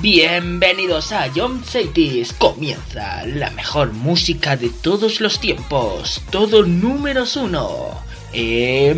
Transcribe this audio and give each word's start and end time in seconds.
Bienvenidos 0.00 1.12
a 1.12 1.30
John 1.34 1.62
Cities. 1.64 2.32
Comienza 2.32 3.26
la 3.26 3.50
mejor 3.50 3.92
música 3.92 4.56
de 4.56 4.70
todos 4.70 5.20
los 5.20 5.38
tiempos. 5.38 6.22
Todo 6.30 6.64
números 6.64 7.36
uno. 7.36 8.00
Empezamos. 8.32 8.94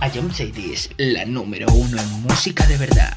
A 0.00 0.10
John 0.12 0.32
Cities, 0.32 0.90
la 0.96 1.24
número 1.24 1.68
uno 1.72 2.00
en 2.00 2.22
música 2.22 2.66
de 2.66 2.78
verdad. 2.78 3.16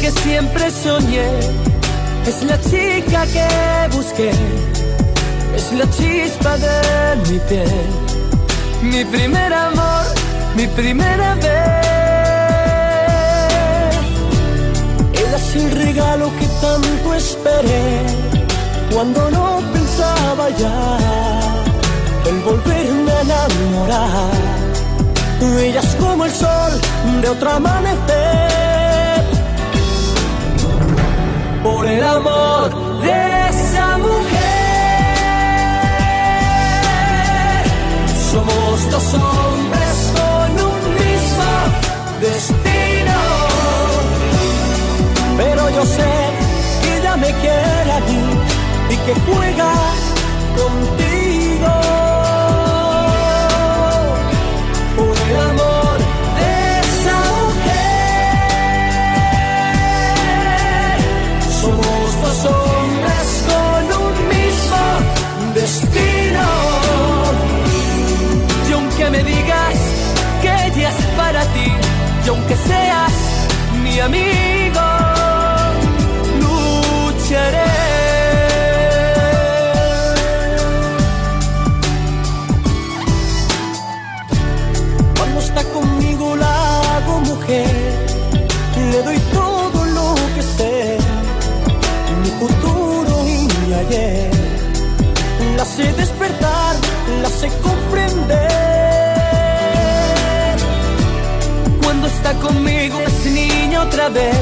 que 0.00 0.10
siempre 0.10 0.70
soñé, 0.70 1.28
es 2.26 2.42
la 2.42 2.60
chica 2.60 3.26
que 3.26 3.96
busqué, 3.96 4.30
es 5.54 5.72
la 5.72 5.88
chispa 5.90 6.56
de 6.56 7.16
mi 7.28 7.38
piel, 7.40 7.86
mi 8.82 9.04
primer 9.04 9.52
amor, 9.52 10.04
mi 10.54 10.66
primera 10.68 11.34
vez. 11.36 11.46
Era 15.14 15.38
el 15.54 15.70
regalo 15.70 16.30
que 16.38 16.46
tanto 16.60 17.14
esperé, 17.14 18.06
cuando 18.92 19.30
no 19.30 19.60
pensaba 19.72 20.48
ya 20.50 20.98
en 22.28 22.44
volverme 22.44 23.12
a 23.12 23.20
enamorar. 23.22 24.56
Ella 25.62 25.80
es 25.80 25.94
como 25.96 26.24
el 26.24 26.30
sol 26.32 26.72
de 27.20 27.28
otro 27.28 27.50
amanecer. 27.50 28.55
por 31.66 31.84
el 31.86 32.04
amor 32.04 32.70
de 33.02 33.48
esa 33.50 33.98
mujer. 33.98 34.16
Somos 38.30 38.90
dos 38.94 39.14
hombres 39.14 39.96
con 40.18 40.48
un 40.70 40.80
mismo 41.02 41.50
destino, 42.20 43.18
pero 45.36 45.62
yo 45.76 45.84
sé 45.84 46.12
que 46.82 46.88
ella 46.98 47.16
me 47.16 47.30
quiere 47.42 47.90
a 47.98 48.00
mí 48.08 48.24
y 48.94 48.96
que 49.04 49.14
juega 49.26 49.72
con 50.58 50.95
Y 72.26 72.28
aunque 72.28 72.56
seas 72.56 73.12
mi 73.84 74.00
amigo, 74.00 74.80
lucharé. 76.40 77.72
Cuando 85.16 85.38
está 85.38 85.62
conmigo 85.72 86.34
la 86.34 86.96
hago 86.96 87.20
mujer, 87.20 87.76
le 88.90 89.02
doy 89.04 89.18
todo 89.32 89.84
lo 89.84 90.14
que 90.34 90.42
sé, 90.42 90.98
mi 92.22 92.30
futuro 92.40 93.28
y 93.28 93.46
mi 93.68 93.72
ayer. 93.72 94.30
La 95.56 95.64
sé 95.64 95.92
despertar, 95.92 96.74
la 97.22 97.28
sé 97.28 97.48
comprender 97.62 98.65
está 102.26 102.40
conmigo 102.40 102.98
es 103.06 103.26
niña 103.26 103.82
otra 103.82 104.08
vez. 104.08 104.36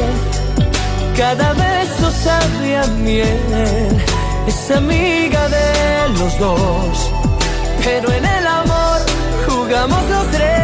Cada 1.17 1.53
beso 1.53 2.11
sabe 2.11 2.77
a 2.77 2.87
miel, 2.87 4.03
es 4.47 4.71
amiga 4.71 5.49
de 5.49 6.09
los 6.19 6.39
dos. 6.39 7.11
Pero 7.85 8.11
en 8.11 8.25
el 8.25 8.47
amor 8.47 9.01
jugamos 9.47 10.03
los 10.09 10.27
tres 10.31 10.64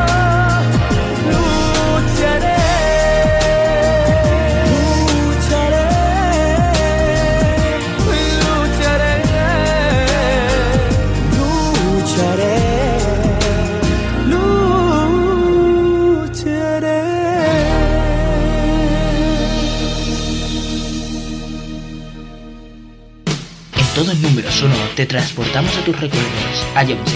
te 24.95 25.05
transportamos 25.05 25.75
a 25.77 25.83
tus 25.83 25.99
recuerdos. 25.99 26.65
Hayamos 26.75 27.13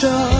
show. 0.00 0.39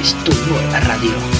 es 0.00 0.14
tu 0.24 0.32
nueva 0.50 0.80
radio. 0.80 1.39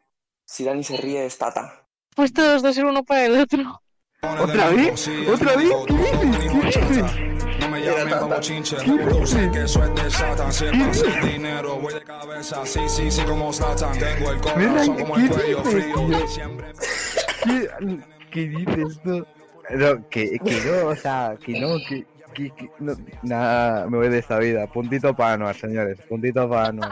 si 0.51 0.65
Dani 0.65 0.83
se 0.83 0.97
ríe 0.97 1.25
es 1.25 1.37
Tata. 1.37 1.85
Pues 2.13 2.33
todos 2.33 2.61
dos 2.61 2.75
ser 2.75 2.83
uno 2.83 3.03
para 3.05 3.25
el 3.25 3.39
otro. 3.39 3.81
¿Otra 4.21 4.69
vez? 4.71 5.09
¿Otra 5.33 5.55
vez? 5.55 5.71
¿Qué 5.87 5.93
dices? 5.93 6.37
¿Qué 6.51 6.85
dices? 6.89 7.59
No 7.61 7.69
me 7.69 7.81
llamen 7.81 8.19
como 8.19 8.39
chinche, 8.41 8.77
revolución 8.79 9.51
que 9.51 9.61
eso 9.63 9.81
es 9.83 9.95
de 9.95 10.11
Satan. 10.11 10.51
Si 10.51 10.65
es 10.65 10.71
para 10.71 10.91
hacer 10.91 11.23
dinero, 11.25 11.79
voy 11.79 11.93
de 11.93 12.03
cabeza. 12.03 12.65
Sí, 12.65 12.81
sí, 12.89 13.09
sí, 13.09 13.21
como 13.23 13.53
Satan. 13.53 13.97
Tengo 13.97 14.31
el 14.31 14.41
corazón 14.41 14.95
como 14.99 15.15
el 15.15 15.29
¿Qué 15.29 15.35
cuello 15.35 15.63
dices, 15.63 15.83
frío. 15.83 16.27
Siempre 16.27 16.73
¿Qué, 17.45 17.69
qué 18.29 18.47
dices 18.47 19.01
tú? 19.03 19.25
No, 19.69 20.09
que, 20.09 20.37
que 20.37 20.61
no, 20.65 20.89
o 20.89 20.95
sea, 20.97 21.37
que 21.43 21.59
no, 21.61 21.77
que, 21.87 22.05
que, 22.33 22.51
que 22.51 22.69
no, 22.79 22.93
nada, 23.21 23.87
me 23.87 23.97
voy 23.97 24.09
de 24.09 24.19
esta 24.19 24.37
vida. 24.37 24.67
Puntito 24.67 25.15
para 25.15 25.33
Anuar, 25.33 25.55
señores, 25.55 25.97
puntito 26.09 26.49
para 26.49 26.67
Anuar. 26.67 26.91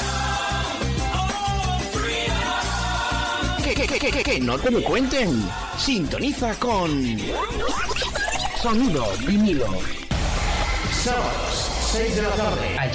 que, 4.01 4.11
que, 4.11 4.23
que, 4.23 4.39
no 4.39 4.57
te 4.57 4.71
lo 4.71 4.83
cuenten. 4.83 5.47
Sintoniza 5.77 6.55
con 6.55 6.89
Sonido 8.59 9.05
vinilo. 9.27 9.67
Sábados, 10.91 11.71
6 11.91 12.15
de 12.15 12.21
la 12.23 12.29
tarde. 12.31 12.77
A. 12.79 12.89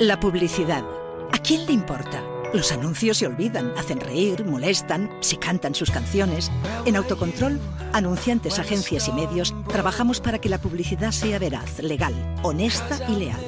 La 0.00 0.18
publicidad. 0.18 0.84
¿A 1.32 1.38
quién 1.38 1.66
le 1.66 1.72
importa? 1.72 2.24
Los 2.52 2.72
anuncios 2.72 3.18
se 3.18 3.26
olvidan, 3.26 3.72
hacen 3.76 4.00
reír, 4.00 4.44
molestan, 4.44 5.10
se 5.20 5.36
cantan 5.36 5.74
sus 5.74 5.90
canciones. 5.90 6.50
En 6.84 6.96
Autocontrol, 6.96 7.60
anunciantes, 7.92 8.58
agencias 8.58 9.06
y 9.08 9.12
medios, 9.12 9.54
trabajamos 9.68 10.20
para 10.20 10.40
que 10.40 10.48
la 10.48 10.58
publicidad 10.58 11.12
sea 11.12 11.38
veraz, 11.38 11.78
legal, 11.80 12.14
honesta 12.42 12.98
y 13.08 13.16
leal. 13.16 13.40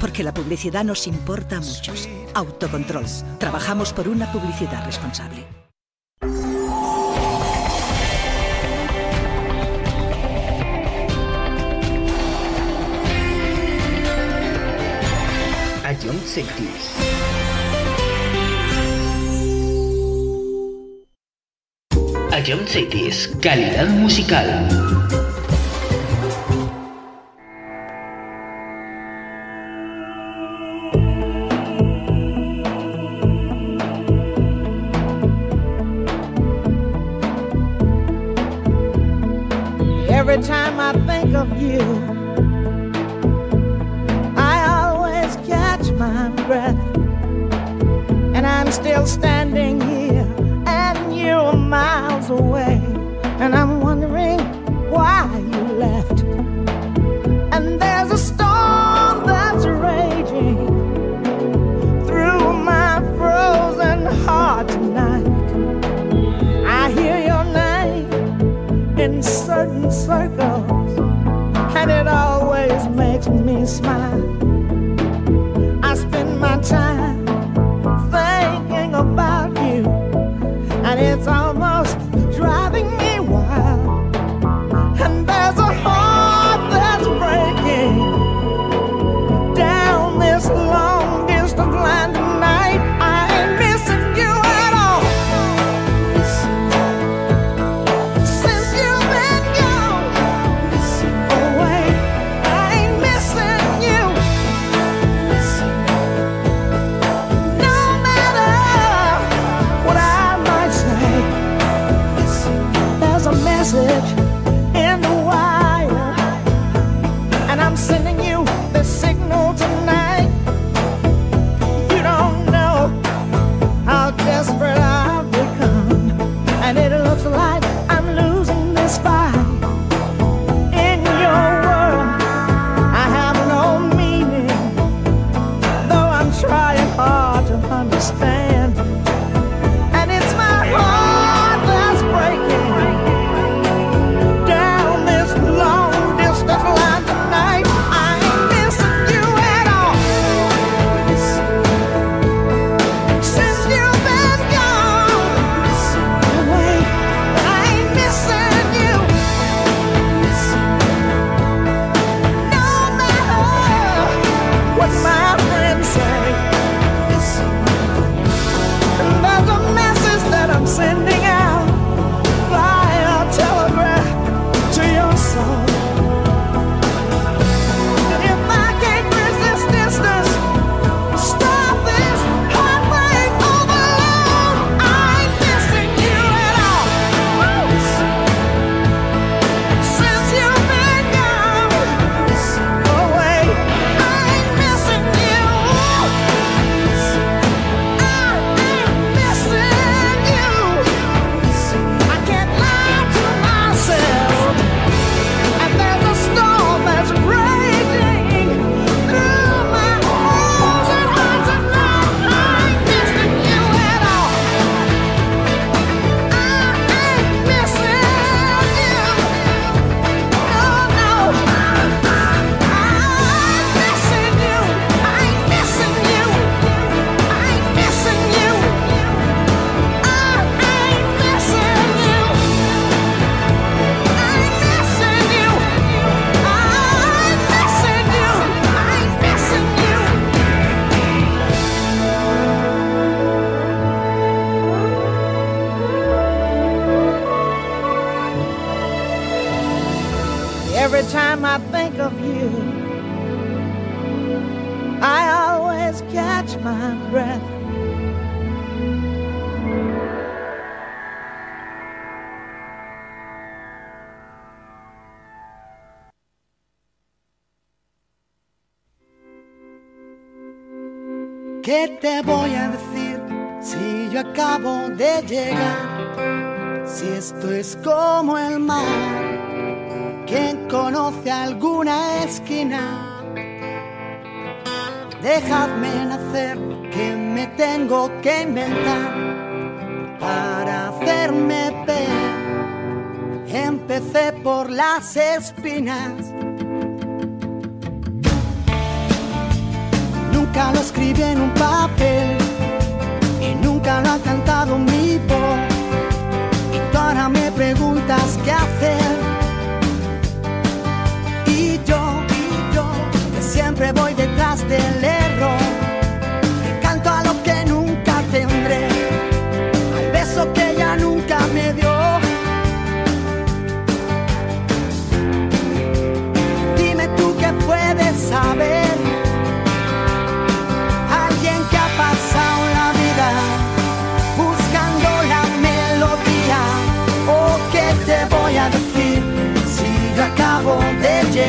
Porque 0.00 0.24
la 0.24 0.34
publicidad 0.34 0.84
nos 0.84 1.06
importa 1.06 1.58
a 1.58 1.60
muchos. 1.60 2.08
Autocontrol. 2.34 3.04
Trabajamos 3.38 3.92
por 3.92 4.08
una 4.08 4.30
publicidad 4.32 4.84
responsable. 4.84 5.46
A 15.84 15.94
John 16.02 16.18
Cities. 16.24 16.90
A 22.32 22.42
John 22.44 22.66
Cities, 22.66 23.30
calidad 23.40 23.86
musical. 23.90 24.68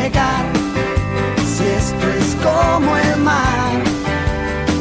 Si 0.05 0.11
esto 1.63 2.07
es 2.19 2.35
como 2.35 2.95
el 2.95 3.17
mar, 3.23 3.71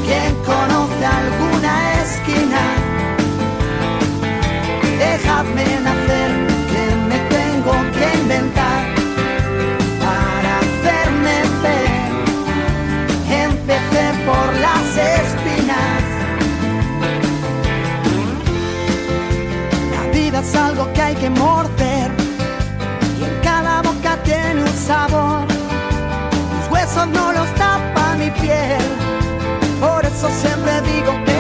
quien 0.04 0.34
conoce 0.44 1.06
alguna 1.06 1.74
esquina, 2.02 2.62
dejadme 4.98 5.64
nacer, 5.82 6.30
que 6.70 6.84
me 7.08 7.18
tengo 7.36 7.72
que 7.96 8.18
inventar 8.20 8.84
para 10.04 10.58
hacerme 10.58 11.36
ver. 11.62 11.88
Empecé 13.46 14.04
por 14.26 14.46
las 14.60 14.86
espinas. 15.22 16.02
La 19.90 20.02
vida 20.12 20.40
es 20.40 20.54
algo 20.54 20.92
que 20.92 21.00
hay 21.00 21.14
que 21.14 21.30
morder 21.30 21.93
sabor, 24.87 25.47
mis 26.53 26.70
huesos 26.70 27.07
no 27.09 27.32
los 27.32 27.55
tapa 27.55 28.14
mi 28.18 28.30
piel, 28.30 28.82
por 29.80 30.05
eso 30.05 30.28
siempre 30.43 30.72
digo 30.82 31.12
que 31.24 31.34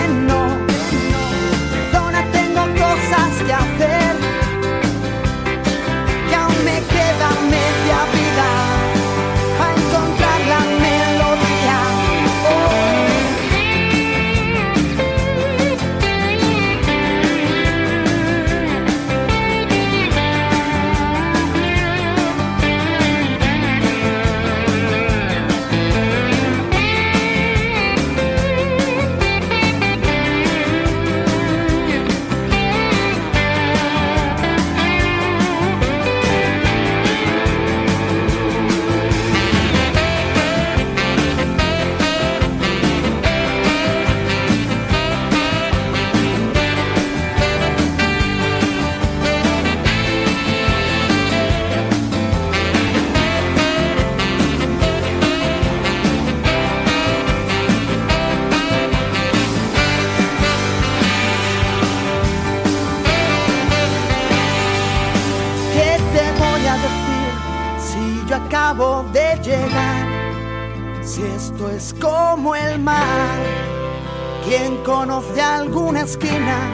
alguien 74.54 74.76
conoce 74.84 75.40
alguna 75.40 76.02
esquina. 76.02 76.73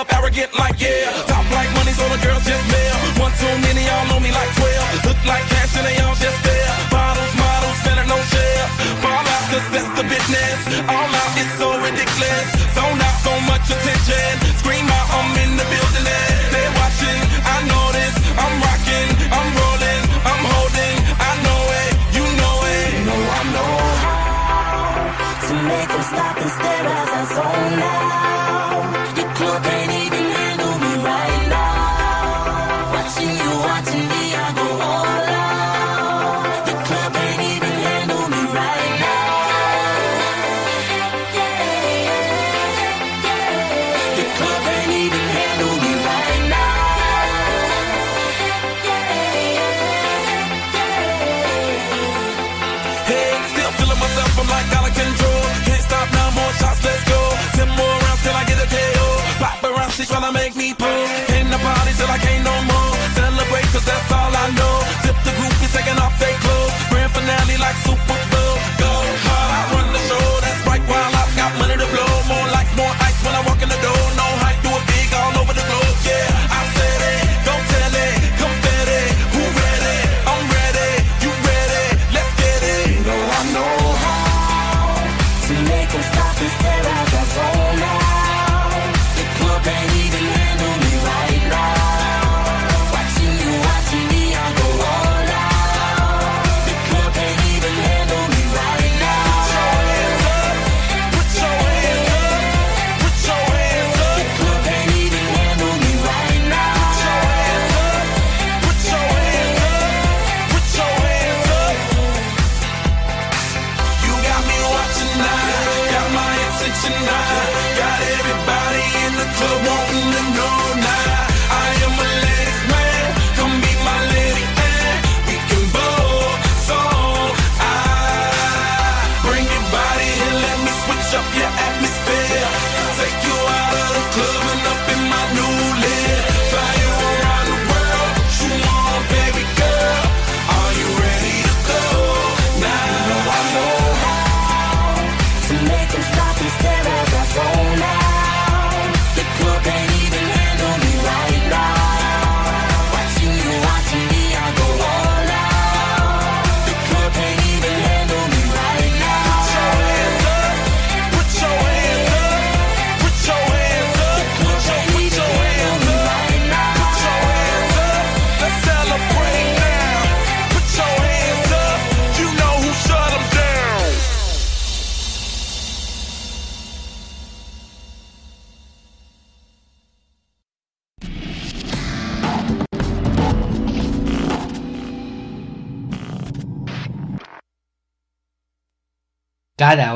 up 0.00 0.08
arrogant 0.16 0.48
like 0.56 0.80
yeah. 0.80 1.12
Top 1.28 1.44
like 1.52 1.68
money, 1.76 1.92
so 1.92 2.04
the 2.08 2.20
girls 2.24 2.44
just 2.48 2.64
mail. 2.72 2.96
One 3.20 3.32
too 3.36 3.54
many, 3.60 3.84
y'all 3.84 4.06
know 4.08 4.20
me 4.20 4.32
like 4.32 4.50
12. 4.56 5.04
Look 5.04 5.20
like 5.28 5.44
cash 5.52 5.76
and 5.76 5.84
they 5.84 5.96
all 6.00 6.16
just 6.16 6.40
there. 6.40 6.72
Bottles, 6.88 7.34
models, 7.36 7.78
selling 7.84 8.08
no 8.08 8.18
share. 8.32 8.66
Fall 9.04 9.24
out, 9.34 9.44
cause 9.52 9.66
that's 9.68 9.92
the 10.00 10.04
business. 10.08 10.58
All 10.88 11.12
out, 11.20 11.32
it's 11.36 11.52
so 11.60 11.68
ridiculous. 11.84 12.46
Zone 12.72 13.00
out 13.06 13.18
so 13.20 13.34
much 13.44 13.64
attention. 13.68 14.32
Scream 14.64 14.88
out, 14.88 15.06
I'm 15.12 15.36
in 15.44 15.52
the 15.60 15.66
building. 15.68 16.09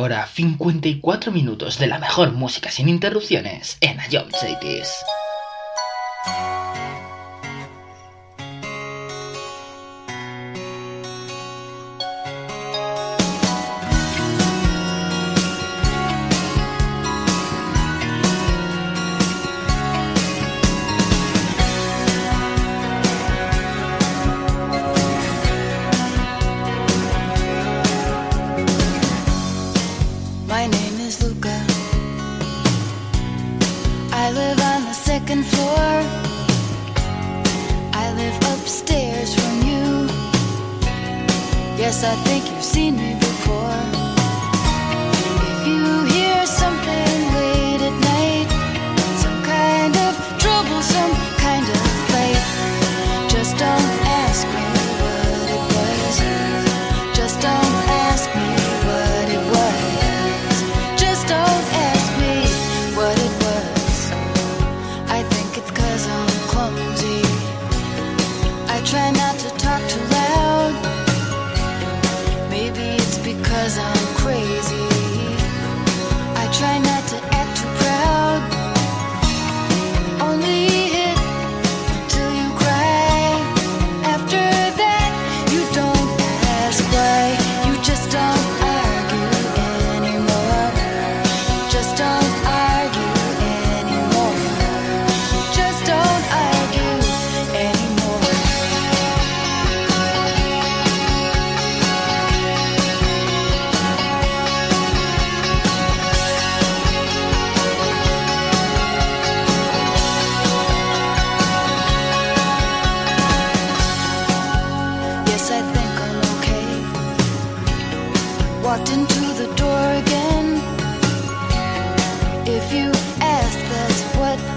hora 0.04 0.26
54 0.26 1.32
minutos 1.32 1.78
de 1.78 1.86
la 1.86 1.98
mejor 1.98 2.32
música 2.32 2.70
sin 2.70 2.90
interrupciones 2.90 3.78
en 3.80 3.96
Ion 4.10 4.28
Cities. 4.38 5.03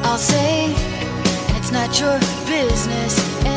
I'll 0.10 0.18
say 0.18 0.74
it's 1.58 1.72
not 1.72 2.00
your 2.00 2.18
business. 2.48 3.57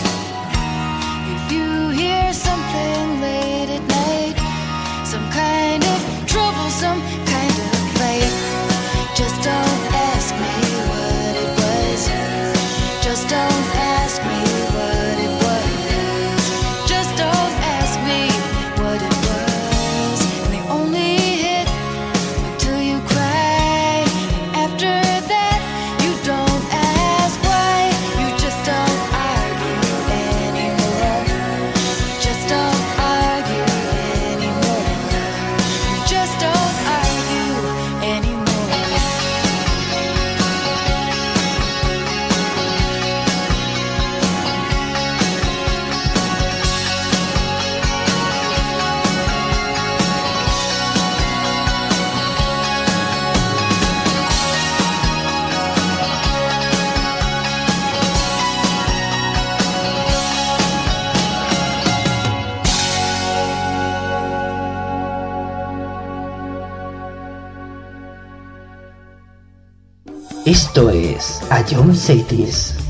Esto 70.73 70.89
es 70.89 71.41
Ion 71.69 71.93
Cities. 71.93 72.80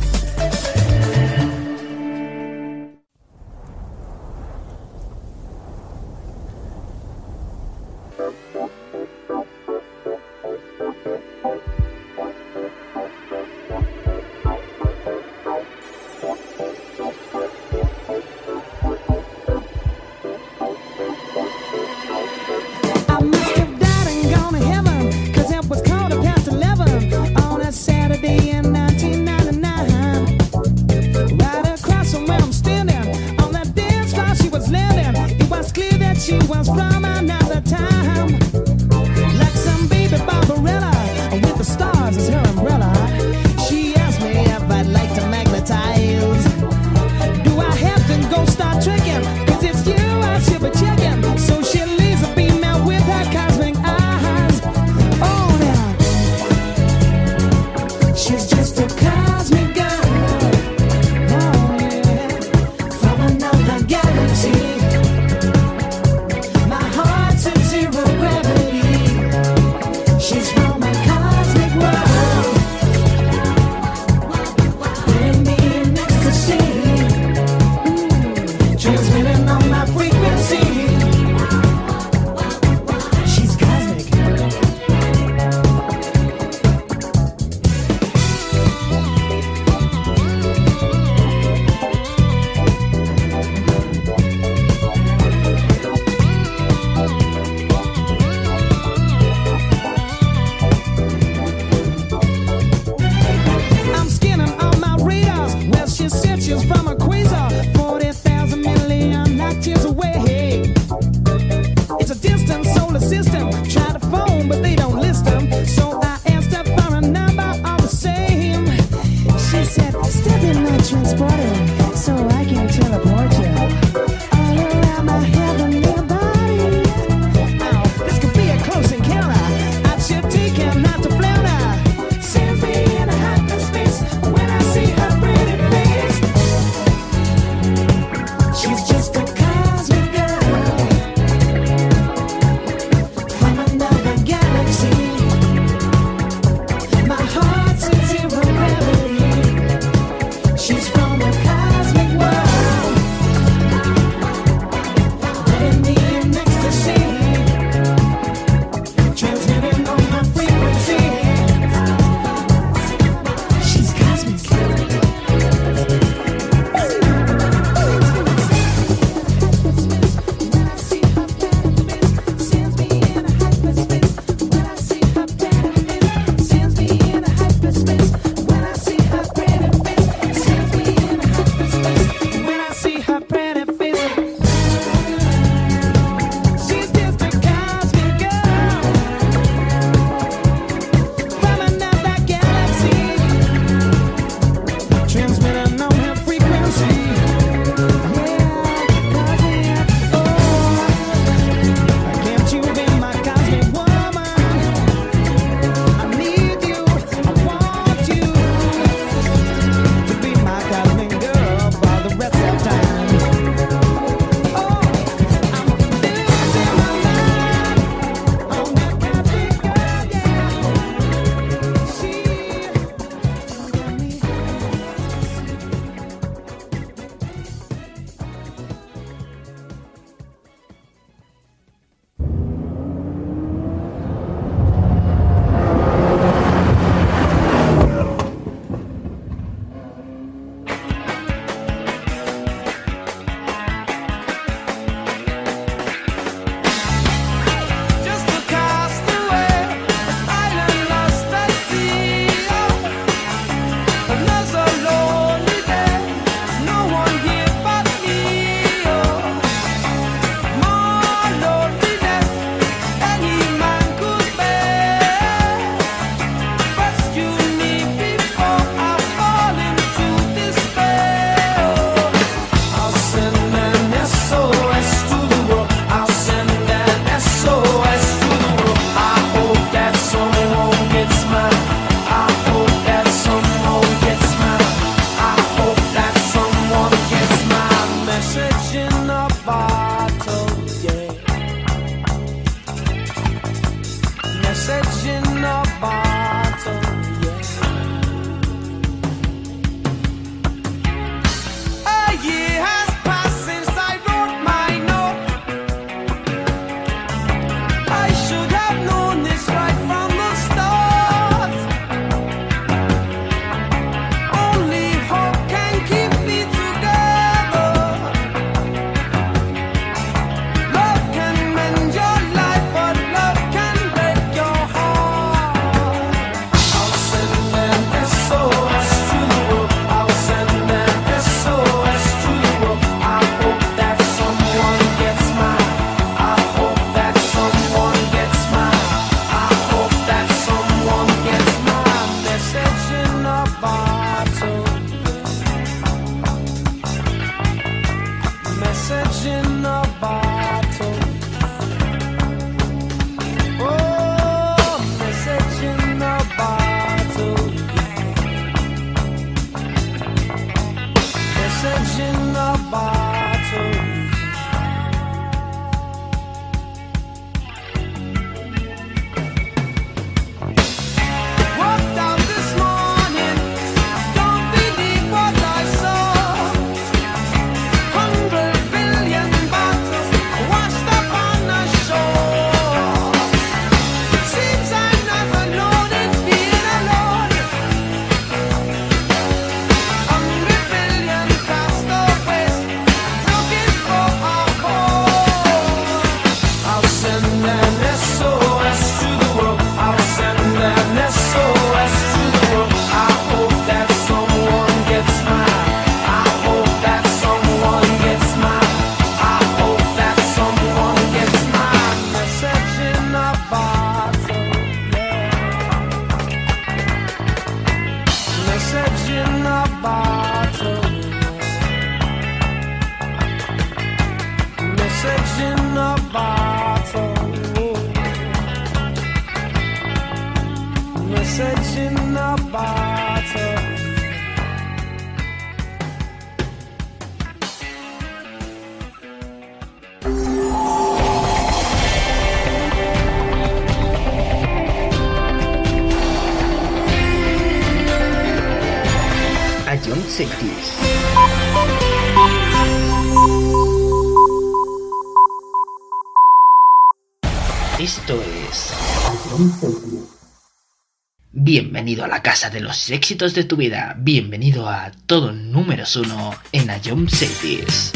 Bienvenido 461.92 462.06
a 462.06 462.18
la 462.18 462.24
casa 462.24 462.50
de 462.50 462.62
los 462.62 462.90
éxitos 462.90 463.34
de 463.34 463.44
tu 463.44 463.58
vida. 463.58 463.98
Bienvenido 464.00 464.70
a 464.70 464.94
todo 465.08 465.34
números 465.34 465.98
uno 465.98 466.34
en 466.54 466.70
A 466.70 466.80
Jump 466.82 467.10
Cities. 467.10 467.92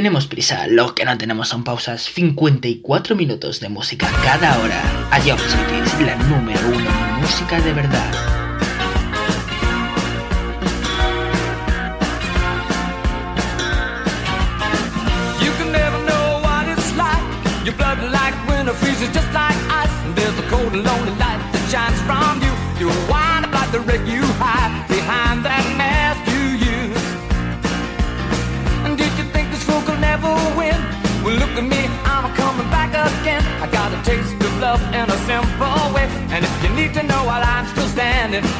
tenemos 0.00 0.26
prisa, 0.26 0.66
lo 0.66 0.94
que 0.94 1.04
no 1.04 1.18
tenemos 1.18 1.48
son 1.48 1.62
pausas. 1.62 2.00
54 2.14 3.14
minutos 3.14 3.60
de 3.60 3.68
música 3.68 4.08
cada 4.24 4.58
hora. 4.58 4.80
Adiós, 5.10 5.38
Cities, 5.42 6.00
la 6.00 6.16
número 6.16 6.58
uno 6.68 6.90
música 7.20 7.60
de 7.60 7.74
verdad. 7.74 8.39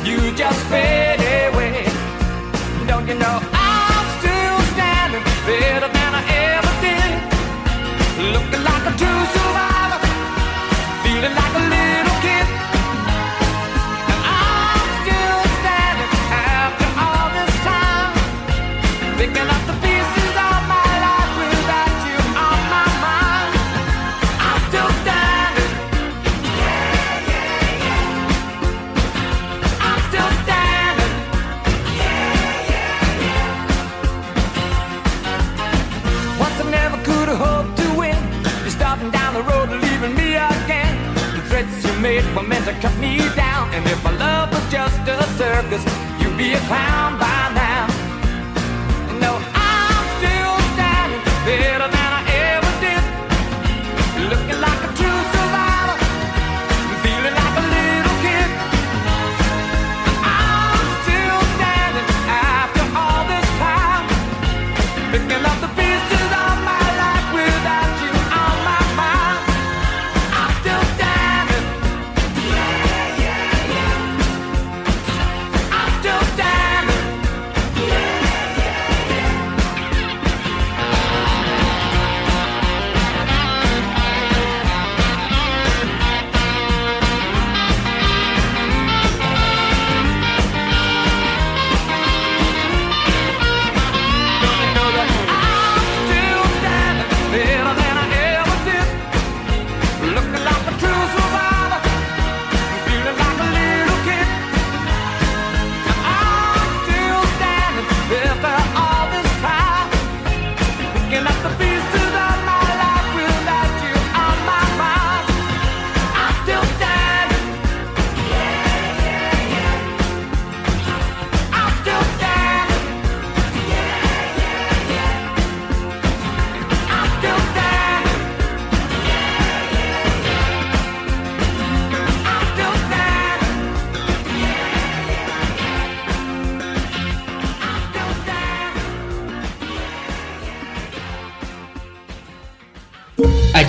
You 0.05 0.33
just 0.33 0.61
fail. 0.67 1.10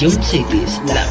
Ion 0.02 0.10
Cities, 0.24 0.82
la 0.88 1.11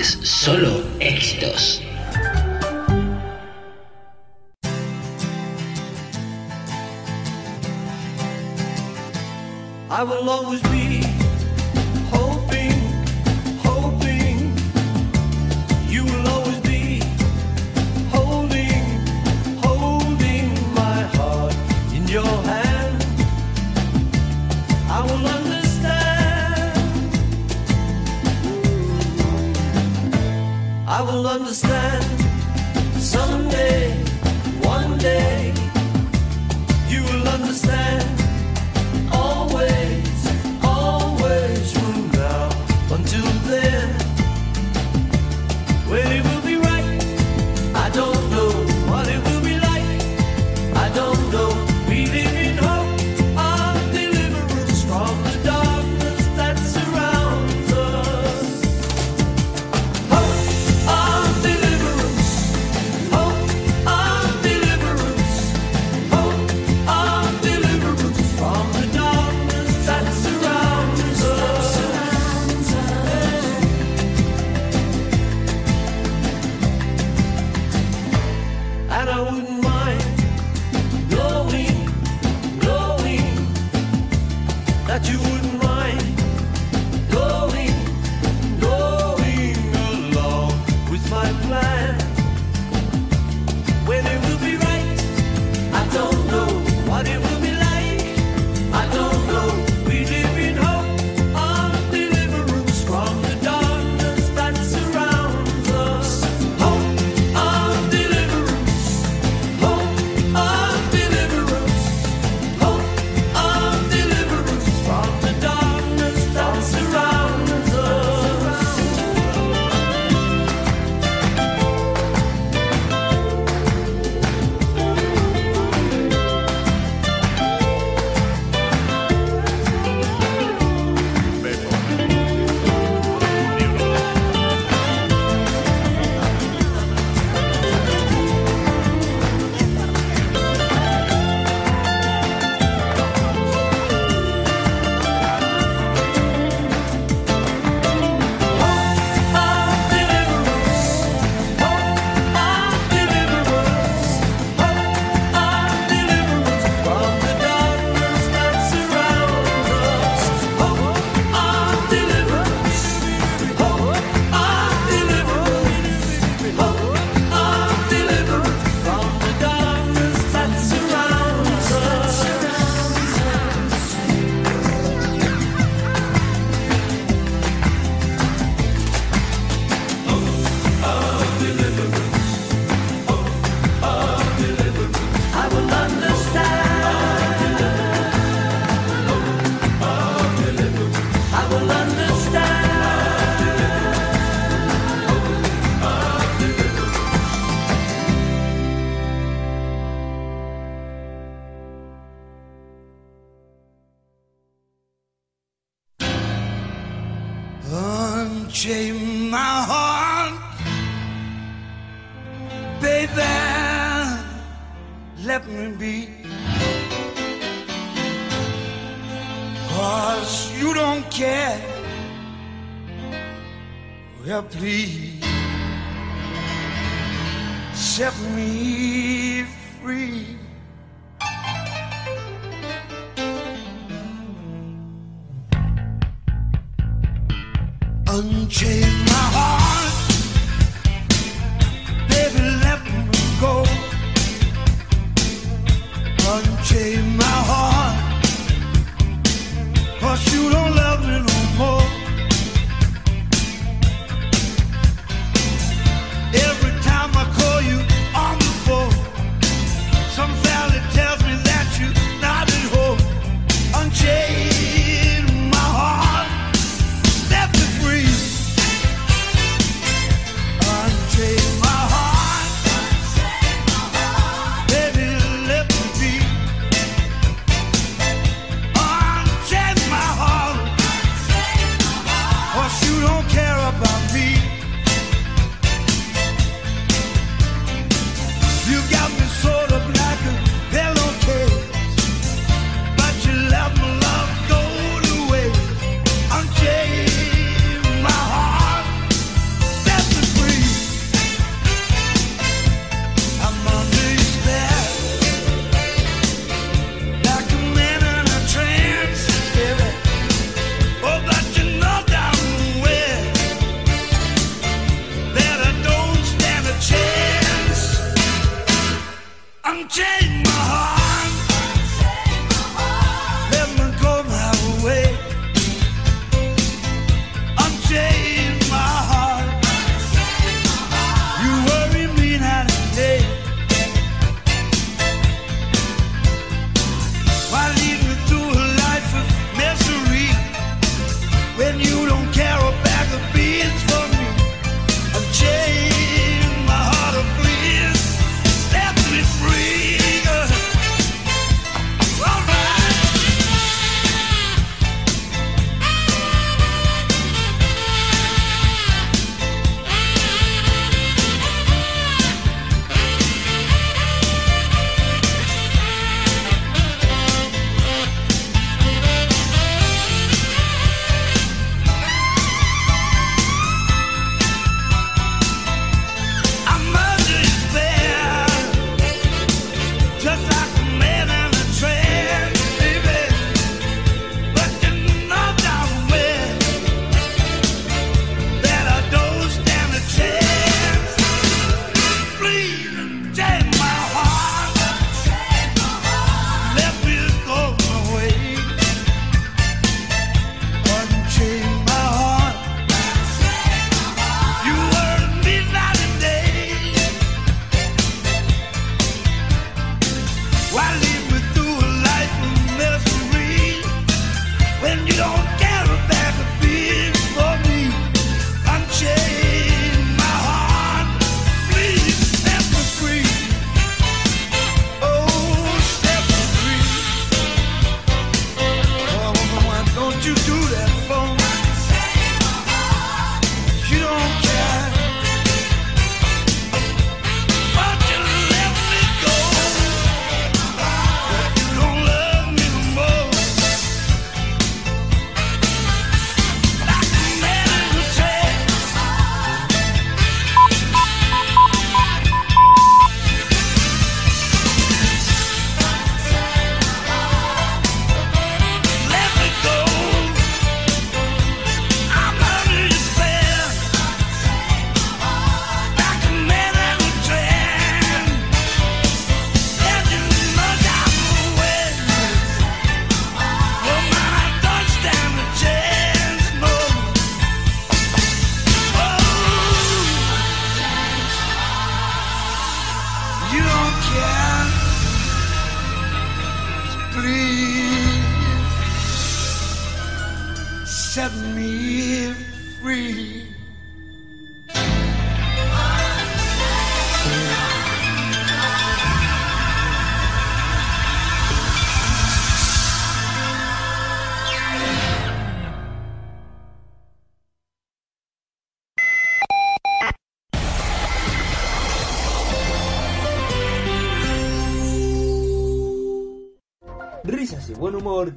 Solo 0.00 0.81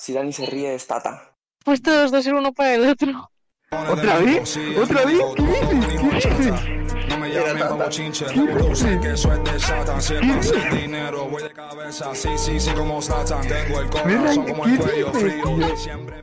si 0.00 0.14
Dani 0.14 0.32
se 0.32 0.46
ríe 0.46 0.74
es 0.74 0.86
Tata. 0.86 1.34
Pues 1.62 1.82
todos 1.82 2.10
dos 2.10 2.24
ser 2.24 2.32
uno 2.32 2.54
para 2.54 2.74
el 2.74 2.88
otro. 2.88 3.30
¿Otra 3.70 4.18
vez? 4.18 4.58
¿Otra 4.82 5.04
vez? 5.04 5.20
¿Qué 5.36 5.42
dices? 5.42 6.24
¿Qué 6.24 6.34
dices? 6.38 7.08
No 7.10 7.18
me 7.18 7.28
llamen 7.28 7.68
como 7.68 7.88
chinche, 7.90 8.26
revolución 8.28 9.00
que 9.00 9.12
eso 9.12 9.32
es 9.32 9.44
de 9.44 9.60
Satan. 9.60 10.00
Si 10.00 10.14
es 10.14 10.46
sin 10.48 10.70
dinero, 10.70 11.28
voy 11.28 11.42
de 11.42 11.52
cabeza, 11.52 12.14
sí, 12.14 12.30
sí, 12.36 12.58
sí, 12.58 12.70
como 12.72 13.02
Satan. 13.02 13.46
Tengo 13.46 13.80
el 13.80 13.90
corazón 13.90 14.46
como 14.46 14.64
el 14.64 14.78
cuello 14.78 15.12
frío. 15.12 15.76
Siempre 15.76 16.22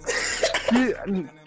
¿Qué, 0.72 0.96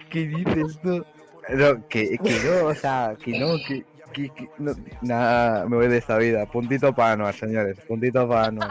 ¿Qué 0.08 0.26
dices 0.26 0.78
tú? 0.82 1.04
No, 1.48 1.88
que, 1.88 2.16
que 2.16 2.40
no, 2.44 2.68
o 2.68 2.74
sea, 2.76 3.16
que 3.22 3.38
no, 3.38 3.56
que, 3.66 3.84
que, 4.12 4.30
que 4.30 4.48
no, 4.58 4.72
nada, 5.02 5.66
me 5.66 5.76
voy 5.76 5.88
de 5.88 5.98
esta 5.98 6.16
vida. 6.16 6.46
Puntito 6.46 6.94
para 6.94 7.12
Anual, 7.12 7.34
señores, 7.34 7.76
puntito 7.88 8.28
para 8.28 8.46
Anual. 8.46 8.70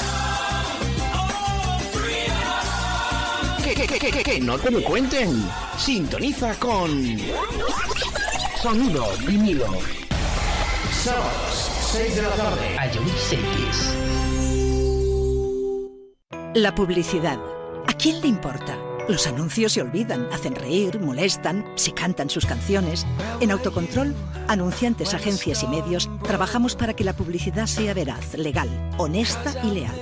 Que, 4.01 4.09
que, 4.09 4.23
que, 4.23 4.39
no 4.39 4.57
te 4.57 4.71
lo 4.71 4.83
cuenten. 4.83 5.47
Sintoniza 5.77 6.55
con 6.55 6.89
Sonido 8.59 9.05
vinilo. 9.27 9.67
Sábados, 10.91 11.71
6 11.91 12.15
de 12.15 12.21
la 12.23 12.29
tarde. 12.31 12.77
A. 12.79 12.89
La 16.55 16.73
publicidad. 16.73 17.37
¿A 17.85 17.93
quién 17.93 18.21
le 18.21 18.27
importa? 18.27 18.90
Los 19.07 19.27
anuncios 19.27 19.73
se 19.73 19.81
olvidan, 19.81 20.27
hacen 20.31 20.55
reír, 20.55 20.99
molestan, 20.99 21.65
se 21.75 21.91
cantan 21.93 22.29
sus 22.29 22.45
canciones. 22.45 23.05
En 23.39 23.51
Autocontrol, 23.51 24.13
anunciantes, 24.47 25.13
agencias 25.13 25.63
y 25.63 25.67
medios, 25.67 26.09
trabajamos 26.23 26.75
para 26.75 26.93
que 26.93 27.03
la 27.03 27.13
publicidad 27.13 27.65
sea 27.65 27.93
veraz, 27.93 28.35
legal, 28.35 28.69
honesta 28.97 29.53
y 29.63 29.71
leal. 29.71 29.95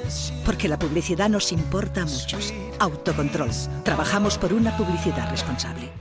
Porque 0.46 0.68
la 0.68 0.78
publicidad 0.78 1.30
nos 1.30 1.52
importa 1.52 2.04
a 2.04 2.06
muchos. 2.06 2.54
Autocontrol. 2.80 3.50
Trabajamos 3.84 4.38
por 4.38 4.54
una 4.54 4.76
publicidad 4.78 5.30
responsable. 5.32 5.92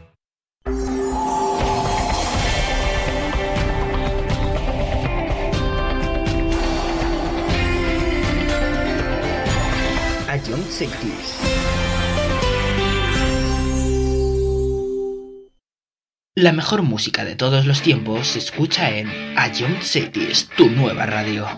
A 10.29 10.39
John. 10.47 10.62
La 16.39 16.52
mejor 16.52 16.82
música 16.82 17.24
de 17.24 17.35
todos 17.35 17.66
los 17.66 17.82
tiempos 17.82 18.28
se 18.28 18.39
escucha 18.39 18.97
en 18.97 19.09
Young 19.35 19.82
Cities, 19.82 20.48
tu 20.56 20.70
nueva 20.70 21.05
radio. 21.05 21.48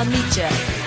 a 0.00 0.04
mitja. 0.04 0.79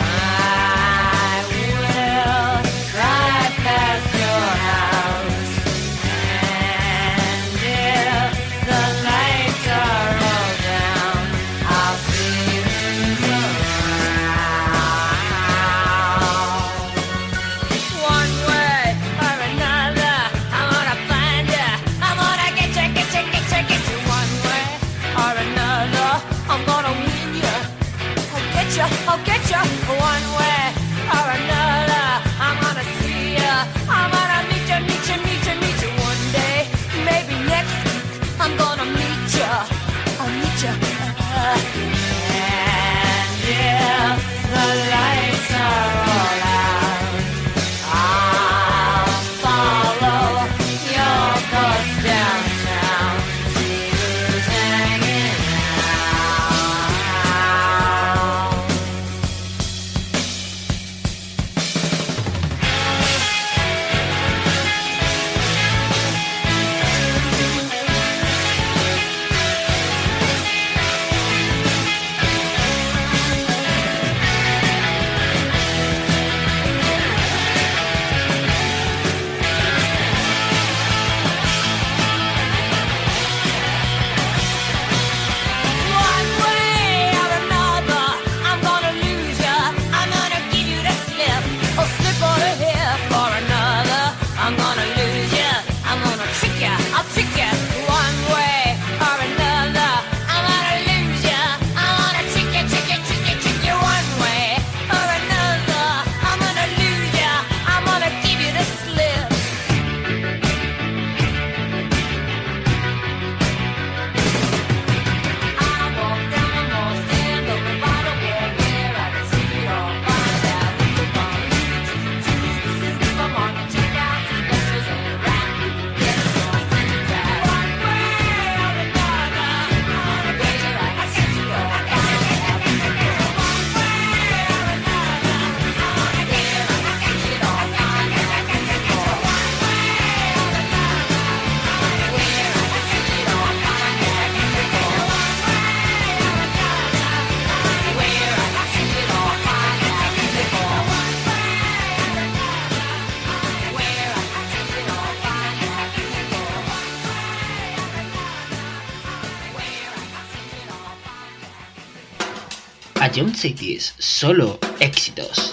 John 163.15 163.35
Cities, 163.35 163.93
solo 163.99 164.57
éxitos. 164.79 165.52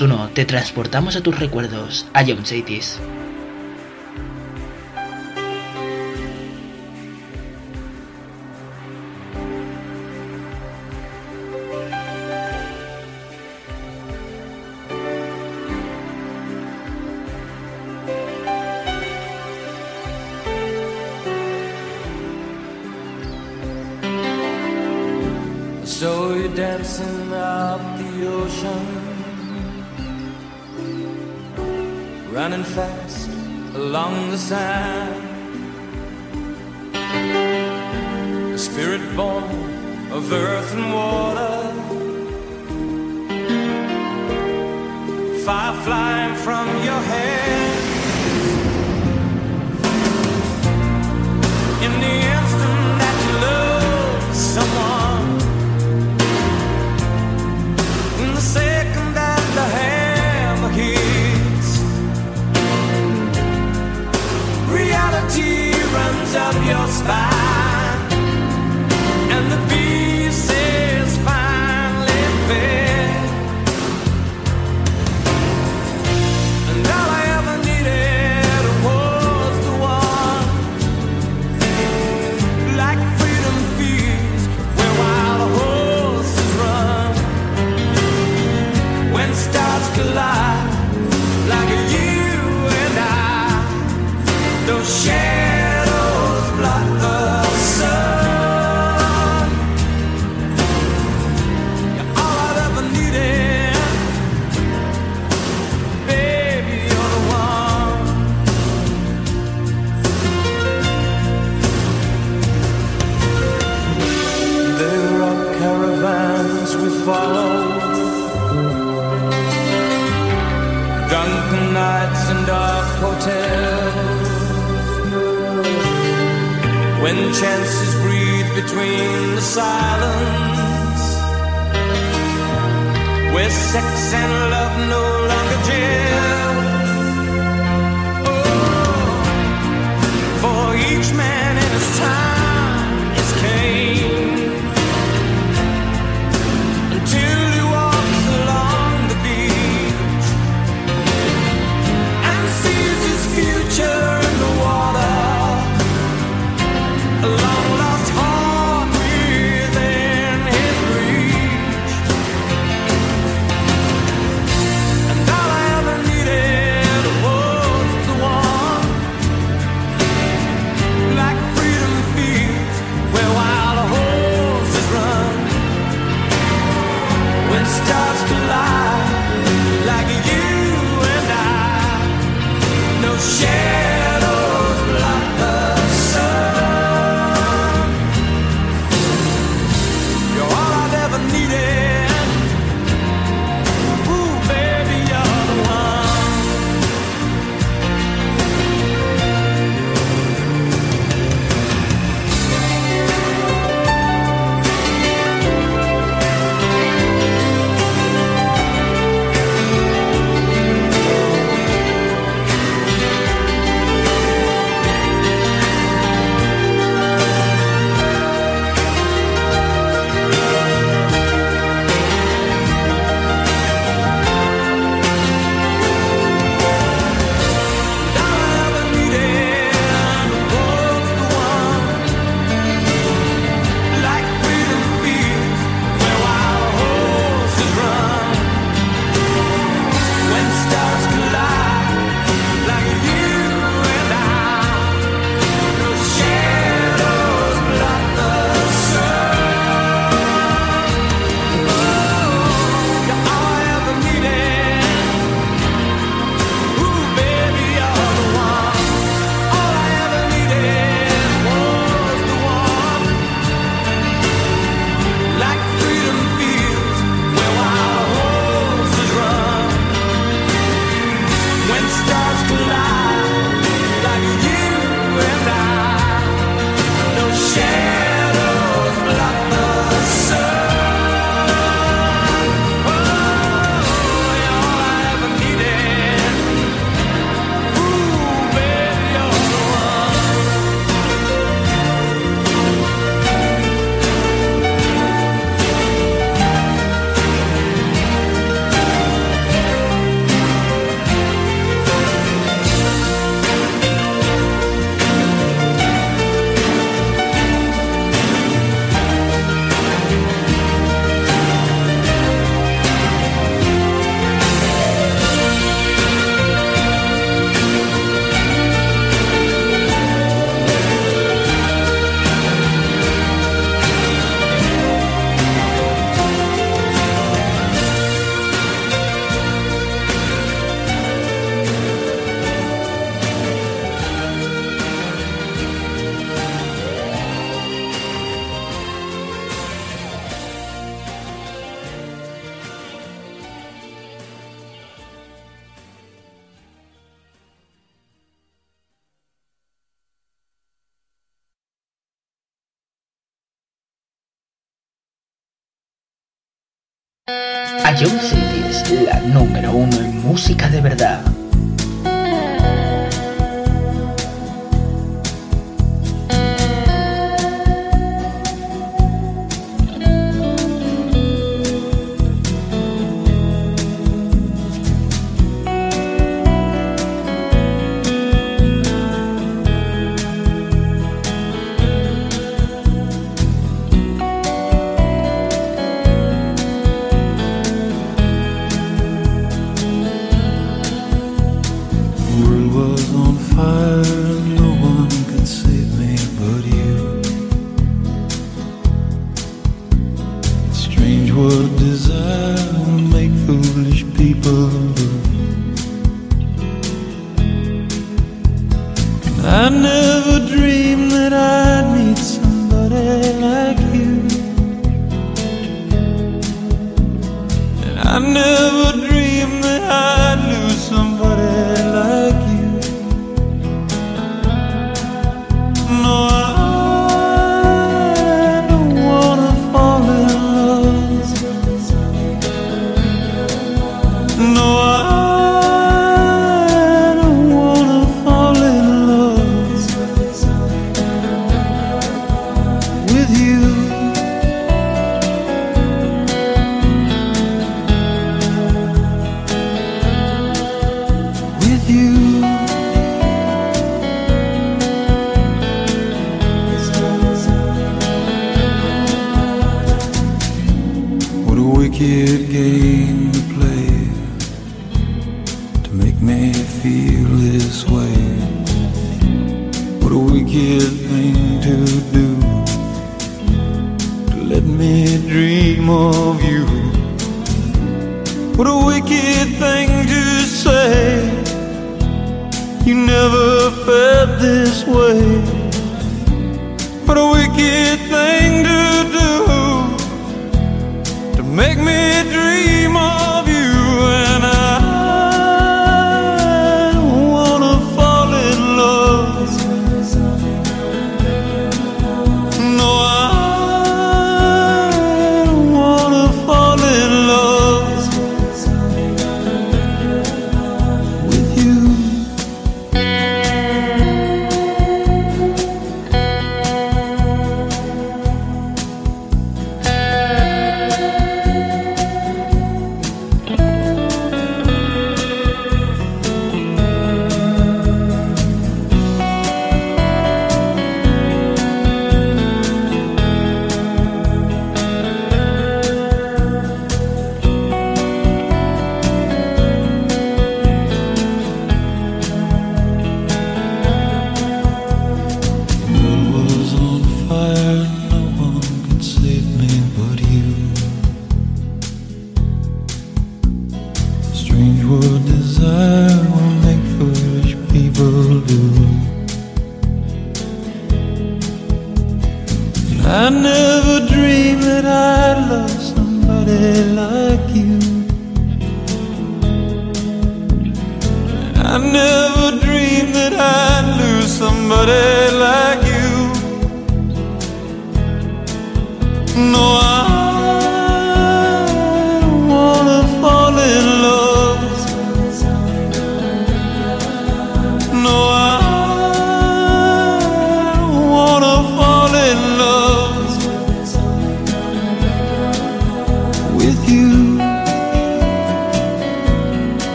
1 0.00 0.30
te 0.34 0.44
transportamos 0.44 1.16
a 1.16 1.22
tus 1.22 1.38
recuerdos, 1.38 2.06
a 2.12 2.24
John 2.24 2.44
Cities. 2.44 3.00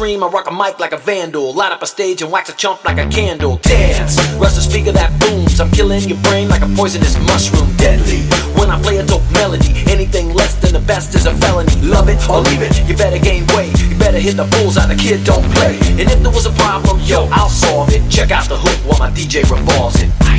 mainstream, 0.00 0.24
I 0.24 0.28
rock 0.28 0.48
a 0.48 0.52
mic 0.52 0.80
like 0.80 0.92
a 0.92 0.96
vandal. 0.96 1.52
Light 1.52 1.72
up 1.72 1.82
a 1.82 1.86
stage 1.86 2.22
and 2.22 2.32
wax 2.32 2.48
a 2.48 2.56
chump 2.56 2.84
like 2.84 2.98
a 2.98 3.06
candle. 3.08 3.56
Dance, 3.62 4.16
rush 4.36 4.54
the 4.54 4.62
speaker 4.62 4.92
that 4.92 5.12
booms. 5.20 5.60
I'm 5.60 5.70
killing 5.70 6.00
your 6.08 6.18
brain 6.22 6.48
like 6.48 6.62
a 6.62 6.68
poisonous 6.74 7.18
mushroom. 7.26 7.68
Deadly, 7.76 8.22
when 8.58 8.70
I 8.70 8.80
play 8.80 8.96
a 8.98 9.04
dope 9.04 9.28
melody, 9.32 9.84
anything 9.90 10.32
less 10.32 10.54
than 10.56 10.72
the 10.72 10.80
best 10.80 11.14
is 11.14 11.26
a 11.26 11.34
felony. 11.36 11.74
Love 11.82 12.08
it 12.08 12.18
or 12.30 12.40
leave 12.40 12.62
it, 12.62 12.72
you 12.88 12.96
better 12.96 13.18
gain 13.18 13.46
weight. 13.54 13.78
You 13.80 13.96
better 13.98 14.18
hit 14.18 14.36
the 14.36 14.48
bulls 14.56 14.78
eye. 14.78 14.86
the 14.86 14.96
kid 14.96 15.24
don't 15.24 15.44
play. 15.54 15.76
And 16.00 16.08
if 16.08 16.22
there 16.22 16.32
was 16.32 16.46
a 16.46 16.52
problem, 16.52 17.00
yo, 17.04 17.28
I'll 17.30 17.50
solve 17.50 17.90
it. 17.90 18.02
Check 18.10 18.30
out 18.30 18.48
the 18.48 18.56
hook 18.56 18.78
while 18.86 18.98
my 18.98 19.10
DJ 19.10 19.44
revolves 19.50 20.02
it. 20.02 20.29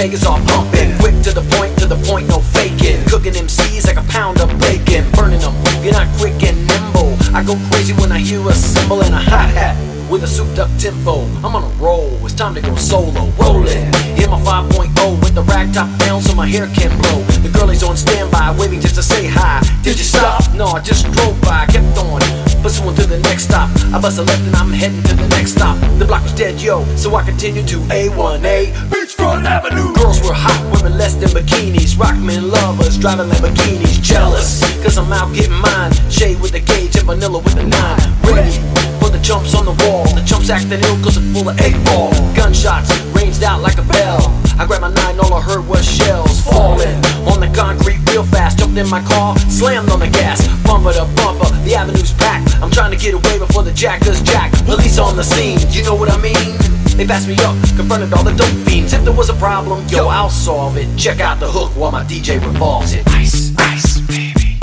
Vegas 0.00 0.24
all 0.24 0.40
pumping. 0.46 0.96
Quick 0.96 1.20
to 1.20 1.30
the 1.30 1.44
point, 1.56 1.76
to 1.76 1.84
the 1.84 2.00
point, 2.08 2.26
no 2.26 2.40
faking. 2.40 3.04
Cooking 3.04 3.34
MCs 3.34 3.86
like 3.86 3.98
a 3.98 4.06
pound 4.08 4.40
of 4.40 4.48
bacon. 4.58 5.04
Burning 5.12 5.40
them, 5.40 5.52
you're 5.84 5.92
not 5.92 6.08
quick 6.16 6.40
and 6.42 6.56
nimble. 6.56 7.12
I 7.36 7.44
go 7.44 7.52
crazy 7.68 7.92
when 7.92 8.10
I 8.10 8.18
hear 8.18 8.40
a 8.48 8.54
cymbal 8.54 9.02
and 9.02 9.14
a 9.14 9.18
hi 9.18 9.44
hat. 9.52 9.76
With 10.10 10.24
a 10.24 10.26
souped 10.26 10.58
up 10.58 10.70
tempo, 10.78 11.28
I'm 11.44 11.54
on 11.54 11.64
a 11.64 11.72
roll. 11.76 12.16
It's 12.24 12.32
time 12.32 12.54
to 12.54 12.62
go 12.62 12.74
solo, 12.76 13.28
rolling. 13.36 13.92
Hit 14.16 14.30
my 14.30 14.40
5.0 14.40 15.20
with 15.20 15.34
the 15.34 15.42
rag 15.42 15.74
top 15.74 15.90
down 16.00 16.22
so 16.22 16.34
my 16.34 16.46
hair 16.46 16.66
can 16.68 16.90
blow. 17.02 17.20
The 17.44 17.50
girlies 17.52 17.82
on 17.82 17.94
standby, 17.94 18.56
waving 18.58 18.80
just 18.80 18.94
to 18.94 19.02
say 19.02 19.26
hi. 19.28 19.60
Did 19.82 19.98
you 19.98 20.04
stop? 20.04 20.40
No, 20.54 20.64
I 20.64 20.80
just 20.80 21.12
drove 21.12 21.38
by, 21.42 21.66
kept 21.66 21.98
on. 21.98 22.22
Pursuing 22.62 22.96
to 22.96 23.06
the 23.06 23.18
next 23.28 23.44
stop. 23.44 23.68
I 23.92 24.00
bust 24.00 24.18
a 24.18 24.22
left 24.22 24.42
and 24.48 24.56
I'm 24.56 24.72
heading 24.72 25.02
to 25.02 25.14
the 25.14 25.28
next 25.28 25.52
stop. 25.52 25.76
The 25.98 26.06
block 26.06 26.22
was 26.22 26.32
dead, 26.32 26.58
yo, 26.60 26.84
so 26.96 27.14
I 27.14 27.22
continue 27.22 27.62
to 27.66 27.76
A1A. 27.92 28.90
Beachfront 29.20 29.44
Avenue. 29.44 29.92
Girls 29.92 30.20
were 30.22 30.32
hot, 30.32 30.56
women 30.72 30.96
less 30.96 31.14
than 31.14 31.28
bikinis. 31.28 31.96
Rockmen 31.96 32.50
lovers, 32.50 32.96
driving 32.96 33.28
Lamborghinis. 33.28 34.00
Jealous, 34.00 34.64
cause 34.82 34.96
I'm 34.96 35.12
out 35.12 35.34
getting 35.34 35.52
mine. 35.60 35.92
Shade 36.08 36.40
with 36.40 36.52
the 36.52 36.60
gauge 36.60 36.96
and 36.96 37.04
vanilla 37.04 37.38
with 37.38 37.54
the 37.54 37.64
nine. 37.64 38.00
Ready 38.24 38.56
for 38.96 39.10
the 39.12 39.20
jumps 39.20 39.54
on 39.54 39.66
the 39.66 39.76
wall. 39.84 40.08
The 40.16 40.24
chumps 40.24 40.48
acting 40.48 40.80
ill 40.80 40.96
cause 41.04 41.18
it's 41.20 41.28
full 41.36 41.48
of 41.48 41.60
eight 41.60 41.76
ball. 41.84 42.12
Gunshots 42.32 42.88
ranged 43.12 43.44
out 43.44 43.60
like 43.60 43.76
a 43.76 43.84
bell. 43.92 44.24
I 44.56 44.64
grabbed 44.64 44.88
my 44.88 44.92
nine, 44.92 45.20
all 45.20 45.34
I 45.34 45.42
heard 45.42 45.68
was 45.68 45.84
shells 45.84 46.40
falling 46.40 46.96
on 47.28 47.40
the 47.44 47.50
concrete 47.52 48.00
real 48.08 48.24
fast. 48.24 48.58
Jumped 48.58 48.78
in 48.78 48.88
my 48.88 49.04
car, 49.04 49.36
slammed 49.52 49.90
on 49.90 50.00
the 50.00 50.08
gas, 50.08 50.48
bumper 50.64 50.96
to 50.96 51.04
bumper. 51.20 51.48
The 51.68 51.76
avenue's 51.76 52.12
packed. 52.16 52.56
I'm 52.64 52.70
trying 52.70 52.92
to 52.92 52.96
get 52.96 53.12
away 53.12 53.38
before 53.38 53.64
the 53.64 53.72
jack 53.72 54.00
does 54.00 54.22
jack. 54.22 54.52
Police 54.64 54.98
on 54.98 55.16
the 55.16 55.24
scene, 55.24 55.60
you 55.68 55.84
know 55.84 55.94
what 55.94 56.08
I 56.08 56.16
mean? 56.16 56.79
They 56.96 57.06
passed 57.06 57.28
me 57.28 57.34
up, 57.36 57.56
confronted 57.76 58.12
all 58.12 58.24
the 58.24 58.32
dope 58.32 58.48
fiends. 58.68 58.92
If 58.92 59.04
there 59.04 59.12
was 59.12 59.30
a 59.30 59.34
problem, 59.34 59.86
yo, 59.88 60.08
I'll 60.08 60.28
solve 60.28 60.76
it. 60.76 60.86
Check 60.98 61.20
out 61.20 61.40
the 61.40 61.48
hook 61.48 61.70
while 61.74 61.90
my 61.90 62.04
DJ 62.04 62.44
revolves 62.44 62.92
it. 62.92 63.06
Ice, 63.08 63.54
ice, 63.58 64.00
baby. 64.00 64.58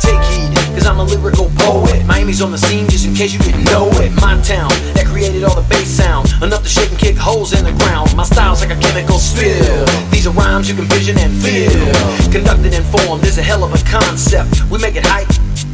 Take 0.00 0.22
heed, 0.30 0.54
cause 0.74 0.86
I'm 0.86 1.00
a 1.00 1.04
lyrical 1.04 1.50
poet. 1.56 2.06
Miami's 2.06 2.40
on 2.40 2.52
the 2.52 2.58
scene, 2.58 2.88
just 2.88 3.04
in 3.04 3.14
case 3.14 3.32
you 3.32 3.40
didn't 3.40 3.64
know 3.64 3.88
it. 3.94 4.12
My 4.20 4.40
town 4.42 4.70
all 5.44 5.54
the 5.54 5.66
bass 5.68 5.88
sound, 5.88 6.30
enough 6.42 6.62
to 6.62 6.68
shake 6.68 6.90
and 6.90 6.98
kick 6.98 7.16
holes 7.16 7.52
in 7.52 7.64
the 7.64 7.72
ground. 7.84 8.14
My 8.16 8.24
style's 8.24 8.60
like 8.60 8.76
a 8.76 8.80
chemical 8.80 9.18
spill. 9.18 9.86
These 10.10 10.26
are 10.26 10.34
rhymes 10.34 10.68
you 10.68 10.76
can 10.76 10.84
vision 10.84 11.18
and 11.18 11.32
feel. 11.42 11.72
Conducted 12.30 12.74
and 12.74 12.84
formed 12.86 13.24
is 13.24 13.38
a 13.38 13.42
hell 13.42 13.64
of 13.64 13.72
a 13.74 13.82
concept. 13.90 14.62
We 14.70 14.78
make 14.78 14.96
it 14.96 15.06
hype. 15.06 15.28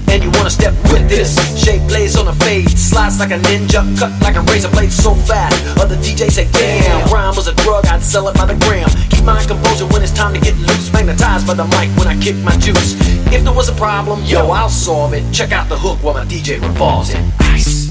And 0.08 0.24
you 0.24 0.30
wanna 0.30 0.48
step 0.48 0.72
with 0.90 1.06
this 1.06 1.36
Shape 1.62 1.82
plays 1.82 2.16
on 2.16 2.28
a 2.28 2.32
fade 2.32 2.70
Slides 2.78 3.20
like 3.20 3.30
a 3.30 3.38
ninja 3.38 3.84
Cut 3.98 4.10
like 4.22 4.36
a 4.36 4.40
razor 4.50 4.70
blade 4.70 4.90
so 4.90 5.14
fast 5.14 5.54
Other 5.78 5.96
DJs 5.96 6.30
say 6.30 6.48
damn 6.50 7.06
Rhyme 7.12 7.36
was 7.36 7.46
a 7.46 7.54
drug 7.56 7.84
I'd 7.86 8.02
sell 8.02 8.26
it 8.28 8.34
by 8.34 8.46
the 8.46 8.56
gram 8.64 8.88
Keep 9.10 9.24
my 9.24 9.44
composure 9.44 9.86
when 9.88 10.02
it's 10.02 10.12
time 10.12 10.32
to 10.32 10.40
get 10.40 10.56
loose 10.56 10.90
Magnetized 10.94 11.46
by 11.46 11.52
the 11.52 11.64
mic 11.76 11.90
when 11.98 12.08
I 12.08 12.18
kick 12.20 12.36
my 12.36 12.56
juice 12.56 12.96
If 13.30 13.44
there 13.44 13.52
was 13.52 13.68
a 13.68 13.74
problem, 13.74 14.24
yo, 14.24 14.48
I'll 14.50 14.70
solve 14.70 15.12
it 15.12 15.30
Check 15.30 15.52
out 15.52 15.68
the 15.68 15.76
hook 15.76 16.02
while 16.02 16.14
my 16.14 16.24
DJ 16.24 16.58
revolves 16.62 17.10
it 17.10 17.20
Ice, 17.40 17.87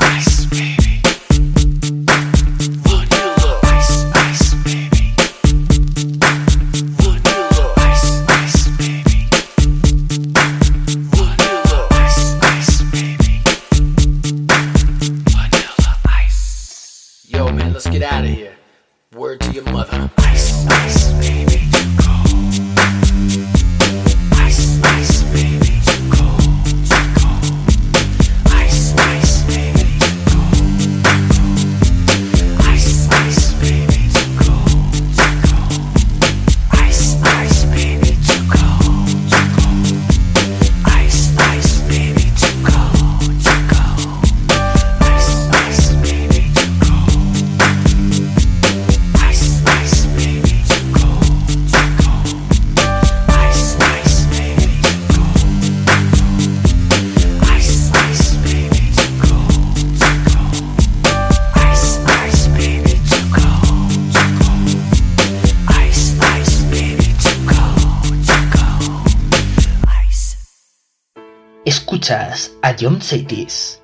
John 72.79 73.01
Saitis. 73.01 73.81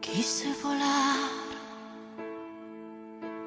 Quise 0.00 0.54
volar 0.62 1.16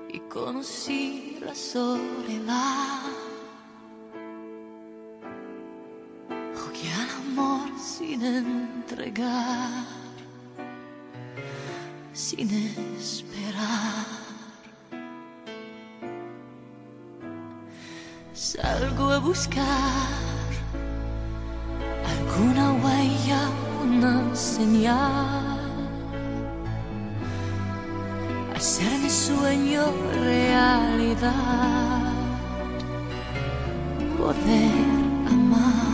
y 0.09 0.19
conocí 0.27 1.37
la 1.39 1.55
soledad. 1.55 2.99
Jugué 6.59 6.91
al 6.91 7.09
amor 7.23 7.69
sin 7.79 8.21
entregar, 8.21 9.85
sin 12.11 12.49
esperar. 12.97 14.05
Salgo 18.33 19.09
a 19.11 19.19
buscar 19.19 20.34
alguna 22.11 22.73
huella, 22.73 23.41
una 23.83 24.35
señal. 24.35 25.59
Hacer 28.55 28.99
mi 28.99 29.09
sueño 29.09 29.83
realidad. 30.23 31.33
Poder 34.17 34.71
amar. 35.27 35.84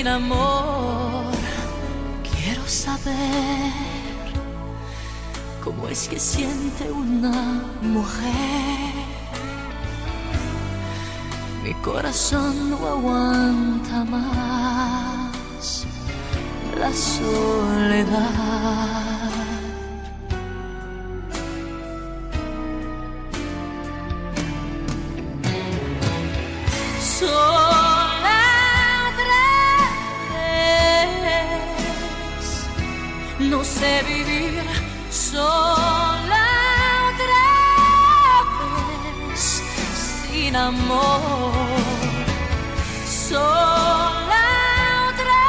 Sin 0.00 0.08
amor. 0.08 1.24
Quiero 2.32 2.66
saber 2.66 3.72
cómo 5.62 5.88
es 5.88 6.08
que 6.08 6.18
siente 6.18 6.90
una 6.90 7.62
mujer. 7.82 8.94
Mi 11.62 11.74
corazón 11.82 12.70
no 12.70 12.78
aguanta 12.86 14.04
más 14.04 15.84
la 16.78 16.90
soledad. 16.94 18.40
sé 33.80 34.02
vivir 34.06 34.62
sola 35.10 36.46
otra 37.08 37.46
vez 39.30 39.44
sin 40.22 40.54
amor. 40.54 41.52
Sola 43.28 44.48
otra 45.08 45.44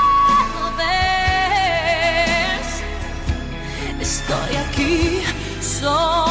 vez 0.82 2.68
estoy 4.00 4.52
aquí 4.64 5.24
sola. 5.62 6.31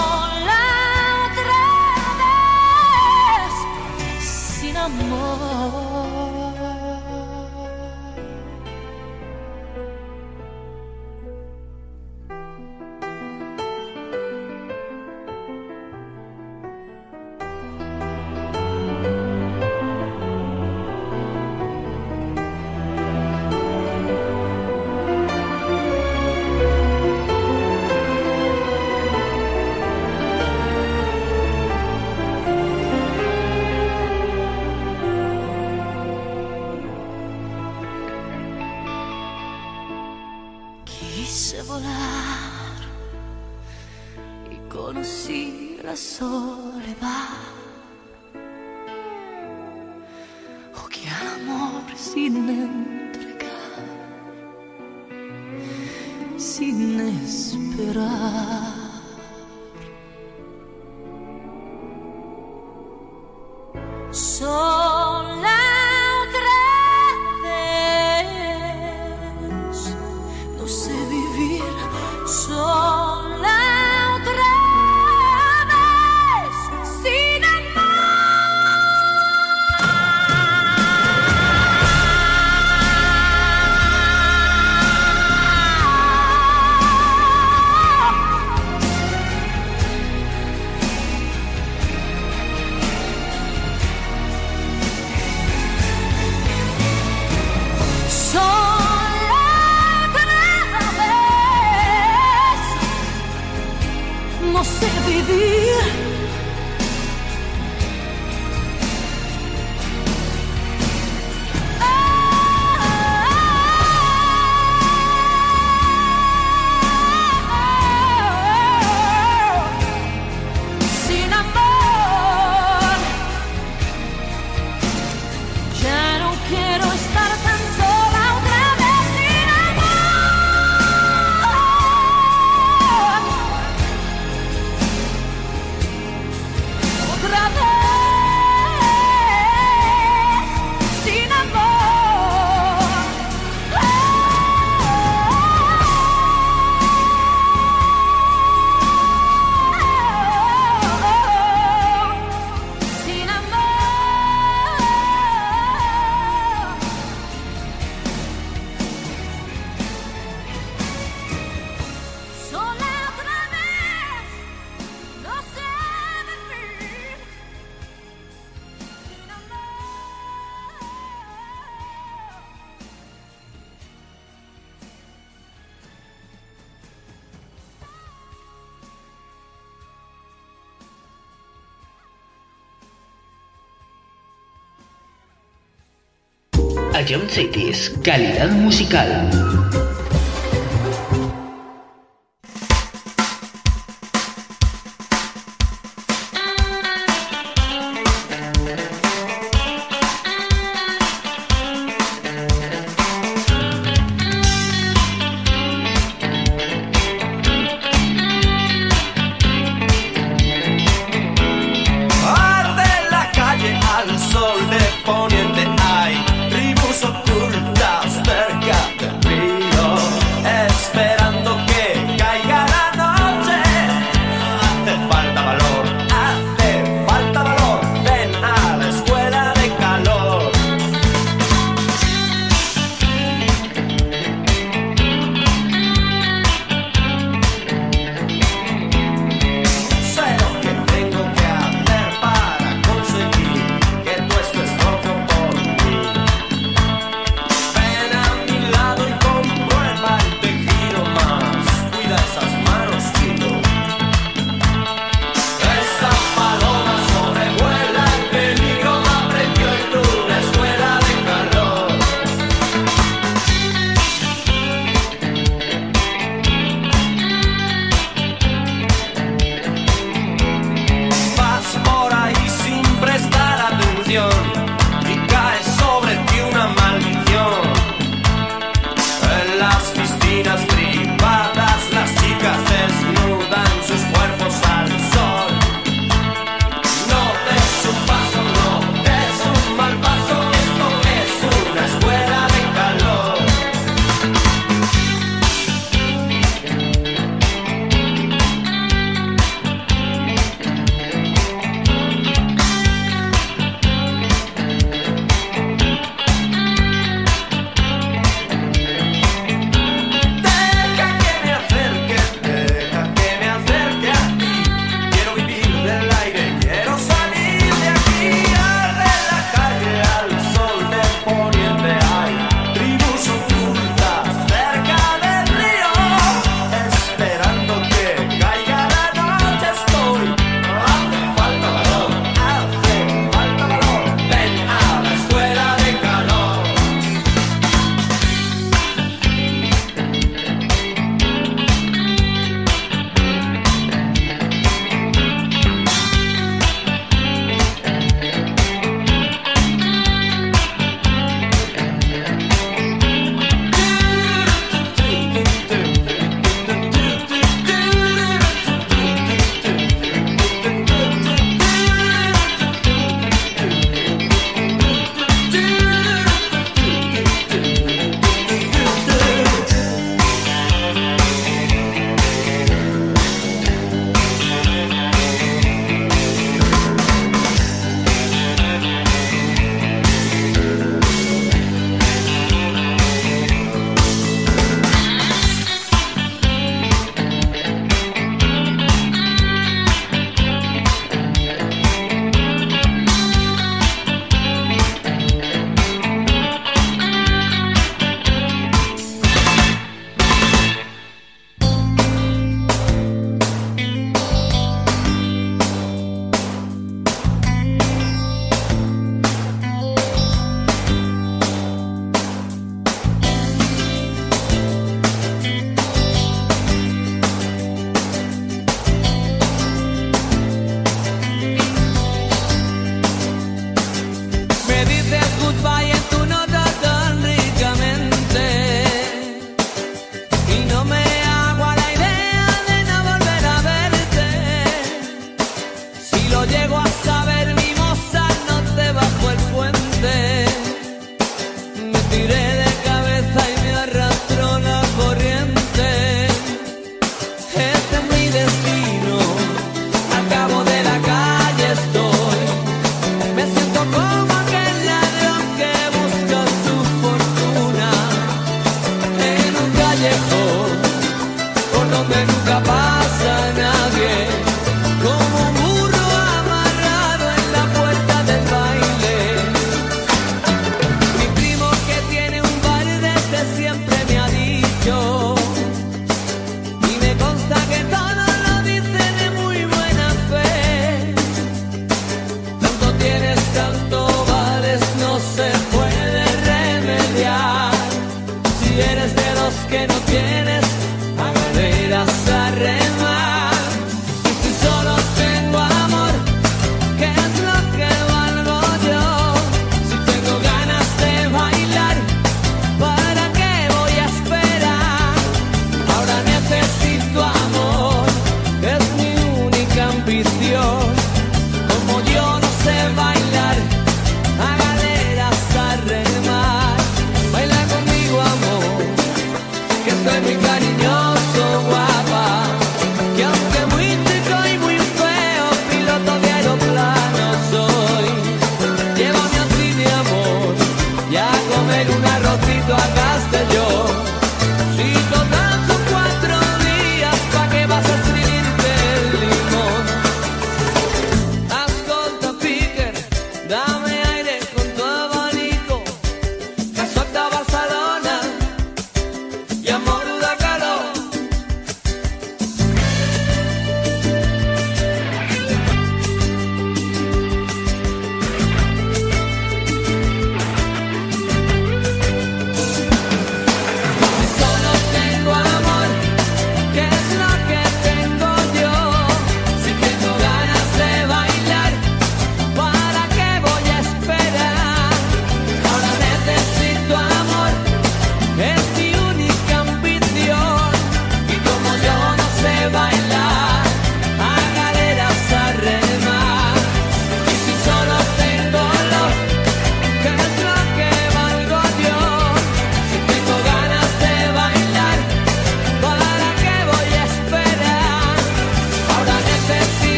Cities, 187.10 187.90
calidad 188.04 188.52
musical. 188.52 189.89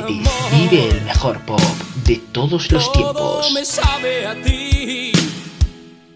Vive 0.00 0.88
el 0.88 1.02
mejor 1.02 1.38
pop 1.40 1.60
de 2.06 2.16
todos 2.32 2.70
los 2.70 2.92
tiempos. 2.92 3.12
Todo 3.12 3.50
me 3.50 3.62
sabe 3.62 4.26
a 4.26 4.34
ti. 4.42 5.12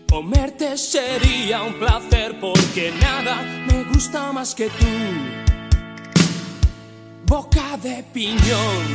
Comerte 0.08 0.78
sería 0.78 1.62
un 1.62 1.74
placer 1.74 2.40
porque 2.40 2.90
nada 3.02 3.42
me 3.66 3.84
gusta 3.84 4.32
más 4.32 4.54
que 4.54 4.68
tú. 4.68 4.86
Boca 7.26 7.76
de 7.82 8.02
piñón. 8.14 8.86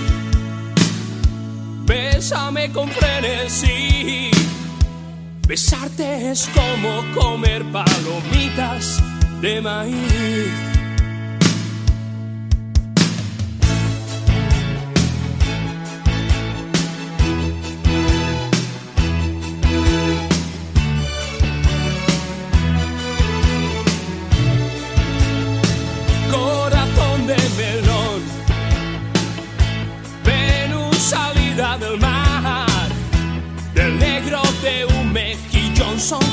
Bésame 1.85 2.71
con 2.71 2.89
frenesí. 2.89 4.31
Besarte 5.47 6.31
es 6.31 6.49
como 6.55 7.03
comer 7.13 7.63
palomitas 7.71 8.99
de 9.41 9.61
maíz. 9.61 10.70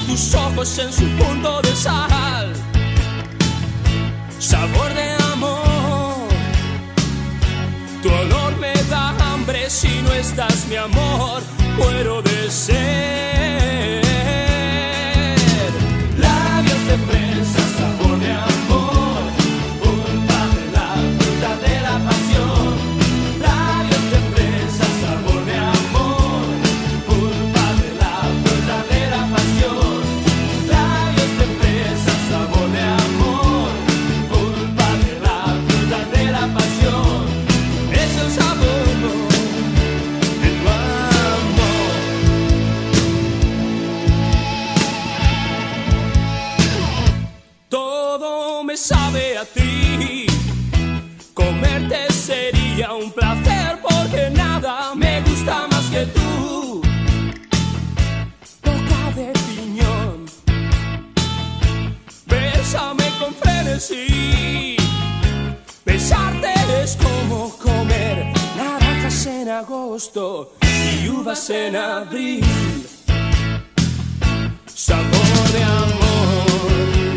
tus 0.08 0.34
ojos 0.34 0.78
en 0.78 0.92
su 0.92 1.06
punto 1.22 1.60
de 1.62 1.76
sal. 1.76 2.52
Sabor 4.38 4.94
de 4.94 5.08
amor, 5.32 6.28
tu 8.02 8.08
olor 8.08 8.56
me 8.58 8.72
da 8.88 9.10
hambre 9.26 9.68
si 9.68 10.00
no 10.02 10.12
estás 10.14 10.66
mi 10.68 10.76
amor, 10.76 11.42
muero 11.76 12.22
de 12.22 12.50
sed. 12.50 13.37
sí. 63.80 64.76
Besarte 65.84 66.52
es 66.82 66.96
como 66.96 67.50
comer 67.58 68.26
naranjas 68.56 69.26
en 69.26 69.48
agosto 69.48 70.54
y 70.62 71.08
uvas 71.08 71.48
en 71.50 71.76
abril. 71.76 72.44
Sabor 74.66 75.52
de 75.52 75.62
amor. 75.62 77.07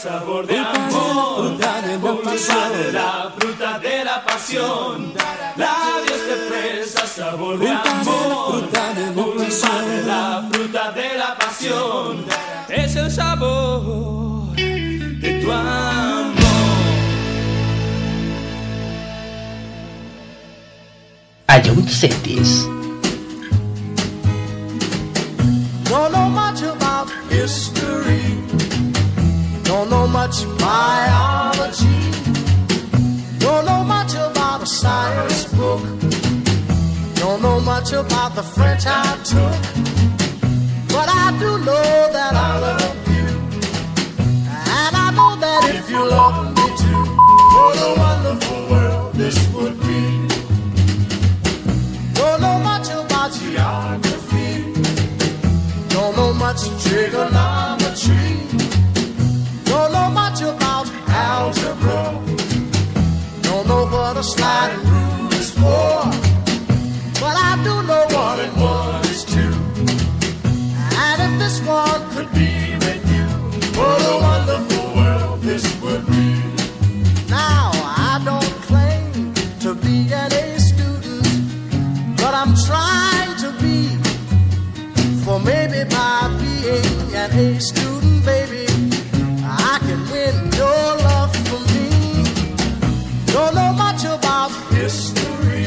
sabor 0.00 0.46
de 0.46 0.56
amor, 0.56 1.58
de 1.58 2.92
la 2.92 3.32
fruta 3.36 3.78
de 3.78 4.04
la 4.04 4.24
pasión. 4.24 5.12
Labios 5.56 6.26
de 6.26 6.36
fresa, 6.48 7.06
sabor 7.06 7.58
de 7.58 7.68
amor, 7.68 8.70
de 8.70 10.02
la 10.06 10.48
fruta 10.50 10.92
de 10.92 11.18
la 11.18 11.36
pasión. 11.36 12.24
Es 12.68 12.96
el 12.96 13.10
sabor 13.10 14.54
de 14.56 15.40
tu 15.42 15.52
amor. 15.52 16.34
Ayun 21.46 21.86
Cetis. 21.86 22.66
Don't 25.84 26.12
know 26.12 26.28
much 26.30 26.62
about 26.62 27.10
history. 27.28 28.39
Don't 29.70 29.88
know 29.88 30.08
much 30.08 30.36
biology. 30.58 32.10
Don't 33.38 33.64
know 33.64 33.84
much 33.84 34.14
about 34.14 34.64
a 34.64 34.66
science 34.66 35.44
book. 35.54 35.80
Don't 37.14 37.40
know 37.40 37.60
much 37.60 37.92
about 37.92 38.34
the 38.34 38.42
French 38.42 38.82
I 38.86 39.16
took. 39.22 39.58
But 40.88 41.08
I 41.08 41.36
do 41.38 41.50
know 41.68 42.08
that 42.16 42.34
I 42.34 42.58
love 42.66 42.98
you. 43.14 43.28
And 44.80 44.92
I 45.06 45.12
know 45.14 45.36
that 45.44 45.62
if 45.72 45.88
you 45.88 46.02
love 46.04 46.52
me 46.56 46.66
too, 46.82 47.02
what 47.54 47.76
a 47.86 47.90
wonderful 48.04 48.60
world 48.72 49.14
this 49.14 49.38
would 49.54 49.78
be. 49.86 50.02
Don't 52.18 52.40
know 52.40 52.58
much 52.58 52.88
about 52.90 53.30
geography. 53.34 54.72
Don't 55.90 56.16
know 56.16 56.32
much 56.34 56.60
trigonometry. 56.82 57.69
An 87.20 87.38
A 87.38 87.60
student, 87.60 88.24
baby, 88.24 88.64
I 89.44 89.78
can 89.86 90.00
win 90.10 90.34
your 90.60 90.86
love 91.06 91.32
for 91.46 91.60
me. 91.70 92.24
Don't 93.26 93.54
know 93.54 93.72
much 93.74 94.04
about 94.04 94.50
history, 94.72 95.66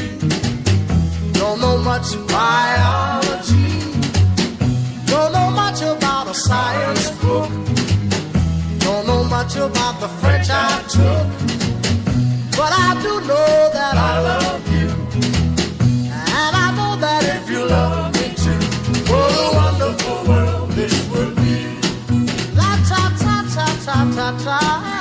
don't 1.32 1.60
know 1.60 1.78
much 1.78 2.08
biology, 2.26 3.70
don't 5.06 5.32
know 5.36 5.50
much 5.62 5.80
about 5.82 6.26
a 6.26 6.34
science 6.34 7.10
book, 7.22 7.50
don't 8.80 9.06
know 9.06 9.22
much 9.22 9.54
about 9.54 10.00
the 10.00 10.08
French 10.20 10.48
I 10.50 10.82
took, 10.96 11.26
but 12.58 12.72
I 12.86 12.98
do 13.04 13.12
know 13.28 13.70
that 13.78 13.94
I 13.96 14.20
love 14.26 14.43
I 24.24 24.32
try. 24.38 24.93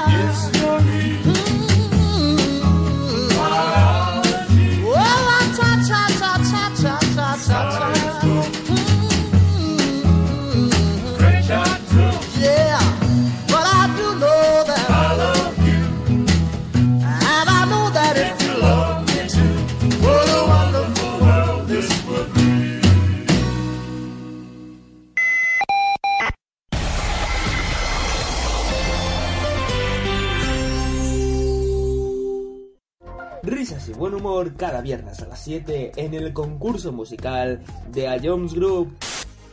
Buen 34.03 34.15
humor 34.15 34.53
cada 34.57 34.81
viernes 34.81 35.21
a 35.21 35.27
las 35.27 35.41
7 35.45 35.93
en 35.95 36.13
el 36.13 36.33
concurso 36.33 36.91
musical 36.91 37.61
de 37.87 38.09
A 38.09 38.19
Jones 38.21 38.53
Group. 38.53 38.93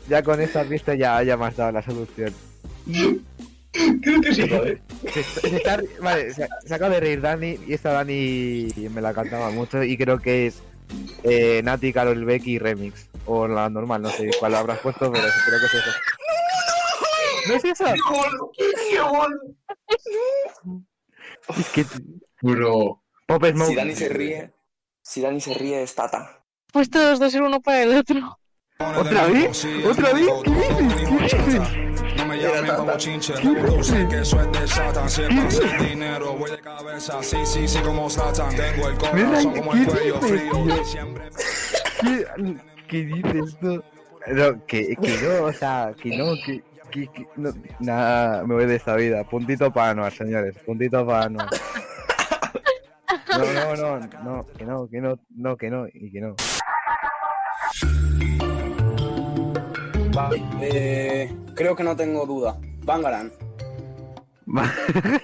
Ya 0.08 0.24
con 0.24 0.40
esta 0.40 0.64
pista 0.64 0.92
ya, 0.96 1.22
ya 1.22 1.36
me 1.36 1.46
has 1.46 1.56
dado 1.56 1.70
la 1.70 1.82
solución. 1.82 2.34
Creo 4.02 4.20
que 4.20 4.34
sí, 4.34 4.42
¿vale? 4.48 4.82
Se, 5.12 5.20
está- 5.20 5.40
se 5.48 5.56
está- 5.56 5.80
vale, 6.02 6.34
se, 6.34 6.48
se 6.66 6.74
acaba 6.74 6.94
de 6.94 6.98
reír 6.98 7.20
Dani 7.20 7.60
y 7.64 7.74
esta 7.74 7.92
Dani 7.92 8.66
me 8.92 9.00
la 9.00 9.14
cantaba 9.14 9.50
mucho 9.52 9.84
y 9.84 9.96
creo 9.96 10.18
que 10.18 10.48
es 10.48 10.60
eh, 11.22 11.60
Nati, 11.62 11.92
Carol 11.92 12.24
Becky 12.24 12.58
Remix. 12.58 13.08
O 13.26 13.46
la 13.46 13.70
normal, 13.70 14.02
no 14.02 14.10
sé 14.10 14.32
cuál 14.40 14.56
habrás 14.56 14.80
puesto, 14.80 15.12
pero 15.12 15.28
creo 15.46 15.60
que 15.60 15.66
es 15.66 15.74
eso. 15.74 15.90
¿No 17.46 17.54
es 17.54 17.64
eso? 17.64 17.84
Es 21.56 21.68
que... 21.68 21.84
Bro. 22.42 23.00
Pop 23.30 23.46
Smoke. 23.46 23.68
Si 23.68 23.76
Dani 23.76 23.94
se 23.94 24.08
ríe, 24.08 24.50
si 25.02 25.20
Dani 25.20 25.40
se 25.40 25.54
ríe 25.54 25.84
es 25.84 25.94
Tata. 25.94 26.42
Pues 26.72 26.90
todos 26.90 27.20
dos 27.20 27.30
ser 27.30 27.42
uno 27.42 27.60
para 27.60 27.84
el 27.84 27.96
otro. 27.96 28.40
¿Otra 28.80 29.26
vez? 29.28 29.64
¿Otra 29.88 30.12
vez? 30.12 30.28
¿Qué 30.42 30.50
dices? 30.50 31.30
¿Qué 31.30 31.38
dices? 31.38 32.16
No 32.16 32.26
me 32.26 32.38
llamen 32.42 32.74
como 32.74 32.96
chinche, 32.96 33.34
dulce 33.34 34.08
que 34.08 34.18
eso 34.22 34.40
es 34.40 34.50
de 34.50 34.66
Satan. 34.66 35.08
Si 35.08 35.22
es 35.22 35.28
para 35.28 35.46
hacer 35.46 35.88
dinero, 35.88 36.32
voy 36.32 36.50
de 36.50 36.60
cabeza. 36.60 37.22
Sí, 37.22 37.36
sí, 37.44 37.68
sí, 37.68 37.78
como 37.82 38.10
Satan. 38.10 38.50
Tengo 38.56 38.88
el 38.88 38.98
corazón 38.98 39.54
como 39.54 39.74
el 39.74 39.86
cuello 39.86 40.20
frío. 40.20 40.78
Diciembre. 40.80 41.30
¿Qué, 42.00 42.26
qué 42.88 43.04
dices 43.04 43.56
tú? 43.60 43.80
No, 44.26 44.66
que, 44.66 44.96
que 44.96 45.18
no, 45.18 45.44
o 45.44 45.52
sea, 45.52 45.94
que 46.02 46.16
no, 46.16 46.34
que, 46.44 46.64
que, 46.90 47.06
que 47.06 47.28
no, 47.36 47.52
nada, 47.78 48.44
me 48.44 48.54
voy 48.56 48.66
de 48.66 48.74
esta 48.74 48.96
vida. 48.96 49.22
Puntito 49.22 49.72
para 49.72 49.90
Anuar, 49.90 50.12
señores, 50.12 50.56
puntito 50.66 51.06
para 51.06 51.26
Anuar. 51.26 51.48
No, 53.36 53.44
no, 53.52 53.76
no, 53.76 54.00
no, 54.24 54.46
que 54.56 54.64
no, 54.64 54.88
que 54.88 55.00
no, 55.00 55.18
no, 55.30 55.56
que 55.56 55.70
no, 55.70 55.86
y 55.92 56.10
que 56.12 56.20
no. 56.20 56.34
Vale, 60.12 60.42
eh, 60.60 61.32
creo 61.54 61.76
que 61.76 61.84
no 61.84 61.96
tengo 61.96 62.26
duda. 62.26 62.58
Bangaran. 62.84 63.30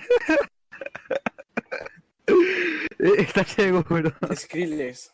¿Estás 2.98 3.48
seguro? 3.48 4.12
Skrillex. 4.34 5.12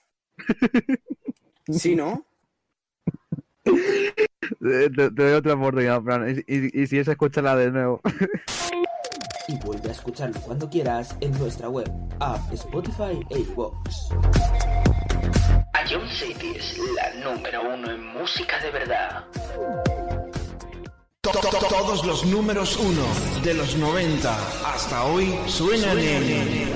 ¿Sí, 1.71 1.95
no? 1.97 2.25
Te, 3.65 3.73
te- 4.91 5.11
te 5.11 5.11
doy 5.11 5.33
otra 5.33 5.55
oportunidad, 5.55 6.03
Fran, 6.03 6.29
y, 6.29 6.41
y, 6.47 6.83
y 6.83 6.87
si 6.87 6.99
es, 6.99 7.09
escúchala 7.09 7.57
de 7.57 7.71
nuevo. 7.71 8.01
Y 9.49 9.57
vuelve 9.57 9.89
a 9.89 9.93
escucharlo 9.93 10.41
cuando 10.41 10.69
quieras 10.69 11.15
en 11.21 11.33
nuestra 11.39 11.69
web, 11.69 11.91
app, 12.21 12.53
Spotify 12.53 13.21
e 13.31 13.41
iVoox. 13.41 14.13
A 15.75 15.81
John 15.91 16.09
Cities, 16.09 16.77
la 16.97 17.25
número 17.31 17.63
uno 17.75 17.91
en 17.91 18.07
música 18.15 18.59
de 18.61 18.71
verdad. 18.71 19.25
To- 21.23 21.31
to- 21.31 21.41
to- 21.41 21.67
Todos 21.69 22.05
los 22.05 22.25
números 22.25 22.77
uno 22.79 23.05
de 23.43 23.55
los 23.55 23.77
90 23.77 24.37
hasta 24.75 25.05
hoy 25.05 25.39
suenan 25.47 25.99
en 25.99 26.73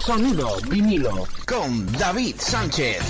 Sonido 0.00 0.56
vinilo 0.68 1.24
con 1.46 1.90
David 1.92 2.36
Sánchez. 2.38 3.02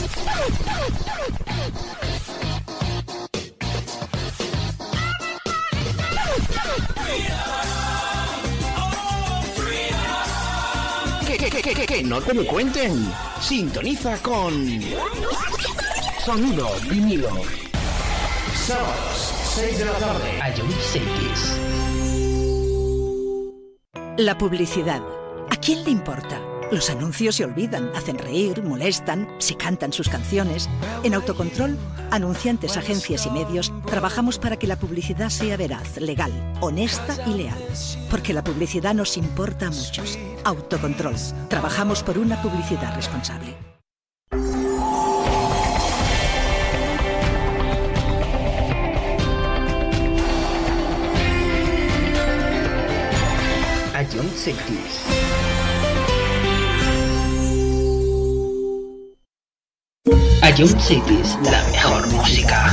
Que, 11.56 11.62
que, 11.62 11.74
que, 11.74 11.86
que, 11.86 12.02
no 12.02 12.20
te 12.20 12.34
lo 12.34 12.46
cuenten. 12.46 13.10
Sintoniza 13.40 14.18
con 14.18 14.52
Sonido 16.22 16.68
vinilo. 16.90 17.30
Sábados, 18.54 19.32
6 19.54 19.78
de 19.78 19.84
la 19.86 19.92
tarde. 19.92 20.40
A 20.42 20.54
Cities. 20.54 21.56
La 24.18 24.36
publicidad. 24.36 25.00
¿A 25.48 25.56
quién 25.56 25.82
le 25.84 25.92
importa? 25.92 26.55
Los 26.72 26.90
anuncios 26.90 27.36
se 27.36 27.44
olvidan, 27.44 27.90
hacen 27.94 28.18
reír, 28.18 28.62
molestan, 28.62 29.28
se 29.38 29.54
cantan 29.56 29.92
sus 29.92 30.08
canciones. 30.08 30.68
En 31.04 31.14
Autocontrol, 31.14 31.76
anunciantes, 32.10 32.76
agencias 32.76 33.24
y 33.26 33.30
medios, 33.30 33.72
trabajamos 33.86 34.38
para 34.38 34.56
que 34.56 34.66
la 34.66 34.76
publicidad 34.76 35.30
sea 35.30 35.56
veraz, 35.56 35.96
legal, 35.98 36.32
honesta 36.60 37.16
y 37.26 37.34
leal. 37.34 37.58
Porque 38.10 38.32
la 38.32 38.42
publicidad 38.42 38.94
nos 38.94 39.16
importa 39.16 39.68
a 39.68 39.70
muchos. 39.70 40.18
Autocontrol. 40.44 41.14
Trabajamos 41.48 42.02
por 42.02 42.18
una 42.18 42.42
publicidad 42.42 42.94
responsable. 42.96 43.54
A 53.94 54.04
John. 54.12 55.45
Jump 60.56 60.80
Cities, 60.80 61.36
la 61.42 61.62
mejor 61.70 62.06
música. 62.08 62.72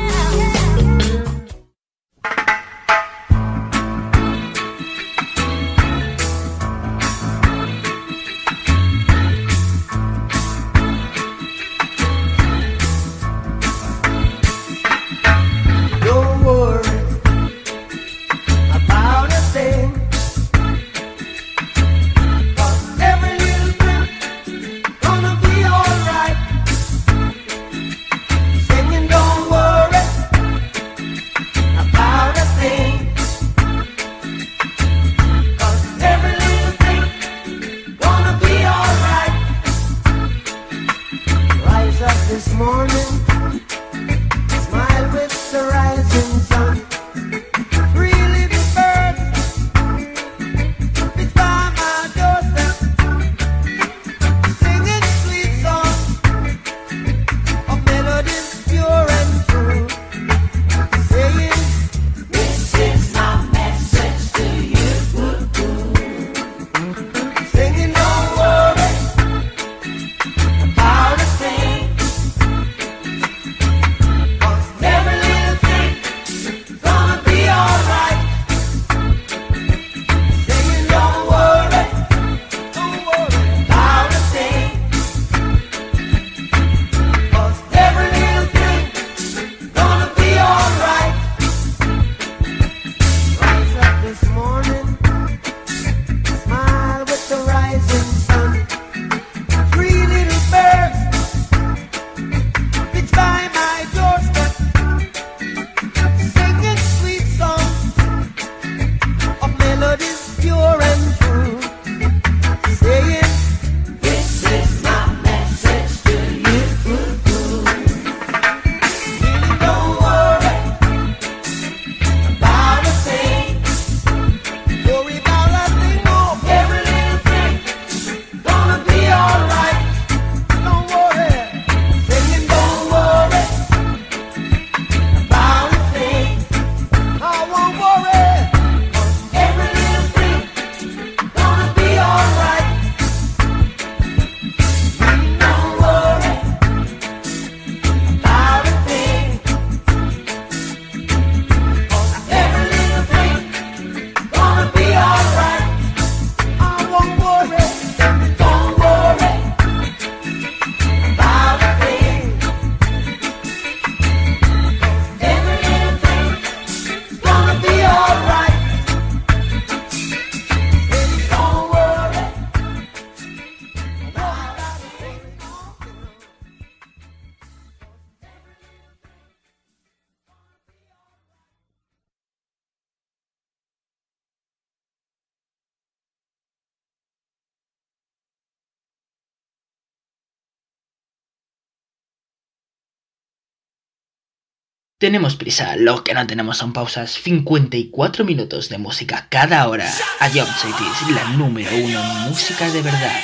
Tenemos 195.01 195.35
prisa, 195.35 195.77
lo 195.77 196.03
que 196.03 196.13
no 196.13 196.27
tenemos 196.27 196.57
son 196.57 196.73
pausas. 196.73 197.09
54 197.23 198.23
minutos 198.23 198.69
de 198.69 198.77
música 198.77 199.25
cada 199.31 199.67
hora. 199.67 199.91
A 200.19 200.29
Job 200.29 200.47
Cities, 200.59 201.15
la 201.15 201.23
número 201.29 201.75
uno 201.75 201.99
en 201.99 202.29
música 202.29 202.69
de 202.69 202.83
verdad. 202.83 203.19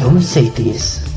eu 0.00 0.10
não 0.12 0.20
sei 0.20 0.50
disso. 0.50 1.07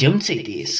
A 0.00 0.02
John 0.02 0.18
Cities 0.22 0.79